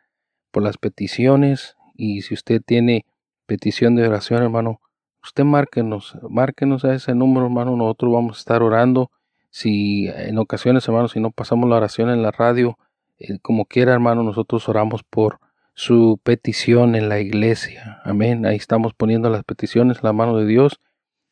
por 0.51 0.63
las 0.63 0.79
peticiones 0.79 1.77
y 1.95 2.23
si 2.23 2.33
usted 2.33 2.63
tiene 2.65 3.05
petición 3.45 3.97
de 3.97 4.09
oración, 4.09 4.43
hermano, 4.43 4.81
usted 5.23 5.45
márquenos, 5.45 6.17
márquenos 6.31 6.87
a 6.87 6.95
ese 6.95 7.15
número, 7.15 7.45
hermano, 7.45 7.77
nosotros 7.77 8.11
vamos 8.15 8.39
a 8.39 8.41
estar 8.41 8.63
orando. 8.63 9.11
Si 9.51 10.09
en 10.09 10.39
ocasiones, 10.39 10.87
hermano, 10.87 11.09
si 11.09 11.21
no 11.21 11.31
pasamos 11.31 11.69
la 11.69 11.77
oración 11.77 12.11
en 12.11 12.23
la 12.23 12.31
radio, 12.31 12.79
eh, 13.19 13.39
como 13.41 13.65
quiera, 13.65 13.93
hermano, 13.93 14.23
nosotros 14.23 14.69
oramos 14.69 15.03
por 15.03 15.41
su 15.75 16.21
petición 16.23 16.95
en 16.95 17.09
la 17.09 17.21
iglesia. 17.21 18.01
Amén. 18.05 18.47
Ahí 18.47 18.57
estamos 18.57 18.95
poniendo 18.95 19.31
las 19.31 19.45
peticiones 19.45 19.99
en 19.99 20.05
la 20.05 20.13
mano 20.13 20.37
de 20.37 20.47
Dios 20.47 20.81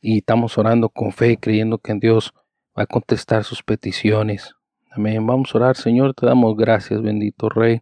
y 0.00 0.18
estamos 0.18 0.56
orando 0.58 0.88
con 0.88 1.12
fe, 1.12 1.36
creyendo 1.36 1.78
que 1.78 1.92
en 1.92 2.00
Dios 2.00 2.32
va 2.78 2.84
a 2.84 2.86
contestar 2.86 3.44
sus 3.44 3.62
peticiones. 3.62 4.54
Amén. 4.90 5.26
Vamos 5.26 5.54
a 5.54 5.58
orar, 5.58 5.76
Señor, 5.76 6.14
te 6.14 6.26
damos 6.26 6.56
gracias, 6.56 7.02
bendito 7.02 7.48
Rey, 7.48 7.80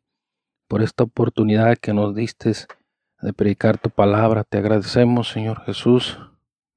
por 0.68 0.82
esta 0.82 1.04
oportunidad 1.04 1.76
que 1.76 1.92
nos 1.92 2.14
diste 2.14 2.52
de 3.20 3.32
predicar 3.32 3.78
tu 3.78 3.90
palabra. 3.90 4.44
Te 4.44 4.58
agradecemos, 4.58 5.28
Señor 5.28 5.62
Jesús, 5.64 6.18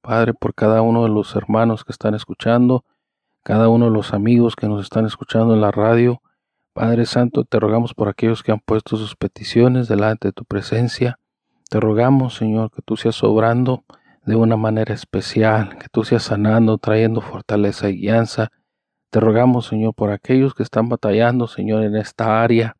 Padre, 0.00 0.34
por 0.34 0.54
cada 0.54 0.82
uno 0.82 1.02
de 1.04 1.08
los 1.08 1.34
hermanos 1.34 1.84
que 1.84 1.92
están 1.92 2.14
escuchando, 2.14 2.84
cada 3.48 3.70
uno 3.70 3.86
de 3.86 3.90
los 3.90 4.12
amigos 4.12 4.56
que 4.56 4.68
nos 4.68 4.84
están 4.84 5.06
escuchando 5.06 5.54
en 5.54 5.62
la 5.62 5.70
radio. 5.70 6.20
Padre 6.74 7.06
Santo, 7.06 7.44
te 7.44 7.58
rogamos 7.58 7.94
por 7.94 8.08
aquellos 8.08 8.42
que 8.42 8.52
han 8.52 8.60
puesto 8.60 8.98
sus 8.98 9.16
peticiones 9.16 9.88
delante 9.88 10.28
de 10.28 10.32
tu 10.32 10.44
presencia. 10.44 11.18
Te 11.70 11.80
rogamos, 11.80 12.34
Señor, 12.34 12.70
que 12.70 12.82
tú 12.82 12.98
seas 12.98 13.24
obrando 13.24 13.84
de 14.26 14.36
una 14.36 14.58
manera 14.58 14.92
especial, 14.92 15.78
que 15.78 15.86
tú 15.90 16.04
seas 16.04 16.24
sanando, 16.24 16.76
trayendo 16.76 17.22
fortaleza 17.22 17.88
y 17.88 18.02
guianza 18.02 18.50
te 19.10 19.20
rogamos, 19.20 19.66
Señor, 19.66 19.94
por 19.94 20.10
aquellos 20.10 20.54
que 20.54 20.62
están 20.62 20.90
batallando, 20.90 21.46
Señor, 21.46 21.82
en 21.82 21.96
esta 21.96 22.42
área, 22.42 22.76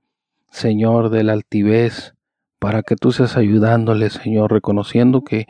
Señor, 0.51 1.09
de 1.09 1.25
la 1.25 1.33
altivez, 1.33 2.15
para 2.59 2.83
que 2.83 2.97
tú 2.97 3.13
seas 3.13 3.39
ayudándoles, 3.39 4.13
Señor, 4.13 4.53
reconociendo 4.53 5.25
que 5.25 5.47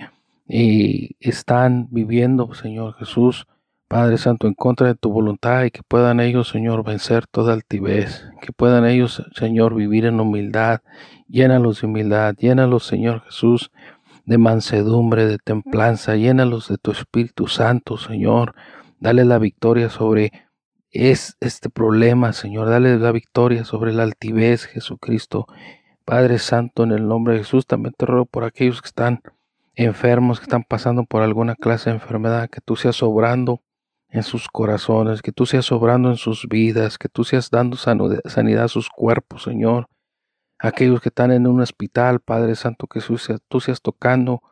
eh, 0.46 1.10
están 1.18 1.88
viviendo, 1.90 2.54
Señor 2.54 2.94
Jesús, 2.94 3.48
Padre 3.88 4.18
Santo, 4.18 4.46
en 4.46 4.52
contra 4.52 4.88
de 4.88 4.94
tu 4.94 5.10
voluntad 5.10 5.64
y 5.64 5.70
que 5.70 5.82
puedan 5.82 6.20
ellos, 6.20 6.48
Señor, 6.50 6.84
vencer 6.84 7.26
toda 7.26 7.54
altivez, 7.54 8.28
que 8.42 8.52
puedan 8.52 8.84
ellos, 8.84 9.22
Señor, 9.34 9.74
vivir 9.74 10.04
en 10.04 10.20
humildad. 10.20 10.80
Llénalos 11.26 11.80
de 11.80 11.86
humildad, 11.86 12.34
llénalos, 12.36 12.86
Señor 12.86 13.22
Jesús, 13.22 13.70
de 14.26 14.36
mansedumbre, 14.36 15.26
de 15.26 15.38
templanza, 15.38 16.16
llénalos 16.16 16.68
de 16.68 16.76
tu 16.76 16.90
Espíritu 16.90 17.46
Santo, 17.46 17.96
Señor. 17.96 18.54
Dale 19.00 19.24
la 19.24 19.38
victoria 19.38 19.88
sobre 19.88 20.32
es 20.90 21.38
este 21.40 21.70
problema, 21.70 22.34
Señor. 22.34 22.68
Dale 22.68 22.98
la 22.98 23.10
victoria 23.10 23.64
sobre 23.64 23.94
la 23.94 24.02
altivez, 24.02 24.66
Jesucristo. 24.66 25.46
Padre 26.04 26.38
Santo, 26.38 26.84
en 26.84 26.92
el 26.92 27.08
nombre 27.08 27.34
de 27.34 27.38
Jesús, 27.40 27.66
también 27.66 27.94
te 27.96 28.04
ruego 28.04 28.26
por 28.26 28.44
aquellos 28.44 28.82
que 28.82 28.88
están 28.88 29.22
enfermos, 29.76 30.40
que 30.40 30.44
están 30.44 30.64
pasando 30.64 31.04
por 31.04 31.22
alguna 31.22 31.54
clase 31.54 31.88
de 31.88 31.96
enfermedad, 31.96 32.50
que 32.50 32.60
tú 32.60 32.76
seas 32.76 33.02
obrando 33.02 33.62
en 34.10 34.22
sus 34.22 34.48
corazones, 34.48 35.22
que 35.22 35.32
tú 35.32 35.46
seas 35.46 35.70
obrando 35.70 36.10
en 36.10 36.16
sus 36.16 36.46
vidas, 36.48 36.98
que 36.98 37.08
tú 37.08 37.24
seas 37.24 37.50
dando 37.50 37.76
sanidad 37.76 38.64
a 38.64 38.68
sus 38.68 38.88
cuerpos, 38.88 39.42
Señor. 39.42 39.88
Aquellos 40.58 41.00
que 41.00 41.10
están 41.10 41.30
en 41.30 41.46
un 41.46 41.60
hospital, 41.60 42.20
Padre 42.20 42.56
Santo, 42.56 42.86
que 42.86 43.00
tú 43.48 43.60
seas 43.60 43.80
tocando 43.80 44.42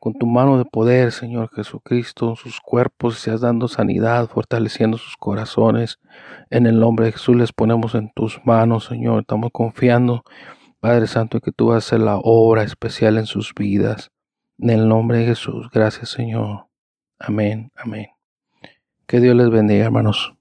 con 0.00 0.14
tu 0.14 0.26
mano 0.26 0.56
de 0.56 0.64
poder, 0.64 1.12
Señor 1.12 1.50
Jesucristo, 1.54 2.34
sus 2.34 2.58
cuerpos, 2.60 3.18
seas 3.18 3.42
dando 3.42 3.68
sanidad, 3.68 4.28
fortaleciendo 4.28 4.96
sus 4.96 5.16
corazones. 5.16 5.98
En 6.48 6.66
el 6.66 6.80
nombre 6.80 7.06
de 7.06 7.12
Jesús 7.12 7.36
les 7.36 7.52
ponemos 7.52 7.94
en 7.94 8.10
tus 8.14 8.40
manos, 8.46 8.86
Señor. 8.86 9.20
Estamos 9.20 9.50
confiando, 9.52 10.24
Padre 10.80 11.06
Santo, 11.06 11.40
que 11.40 11.52
tú 11.52 11.66
vas 11.66 11.74
a 11.74 11.78
hacer 11.86 12.00
la 12.00 12.16
obra 12.16 12.62
especial 12.62 13.18
en 13.18 13.26
sus 13.26 13.54
vidas. 13.54 14.10
En 14.58 14.70
el 14.70 14.88
nombre 14.88 15.18
de 15.18 15.26
Jesús, 15.26 15.68
gracias, 15.70 16.08
Señor. 16.08 16.66
Amén, 17.18 17.70
amén. 17.76 18.19
Que 19.10 19.18
Dios 19.18 19.34
les 19.34 19.50
bendiga, 19.50 19.86
hermanos. 19.86 20.39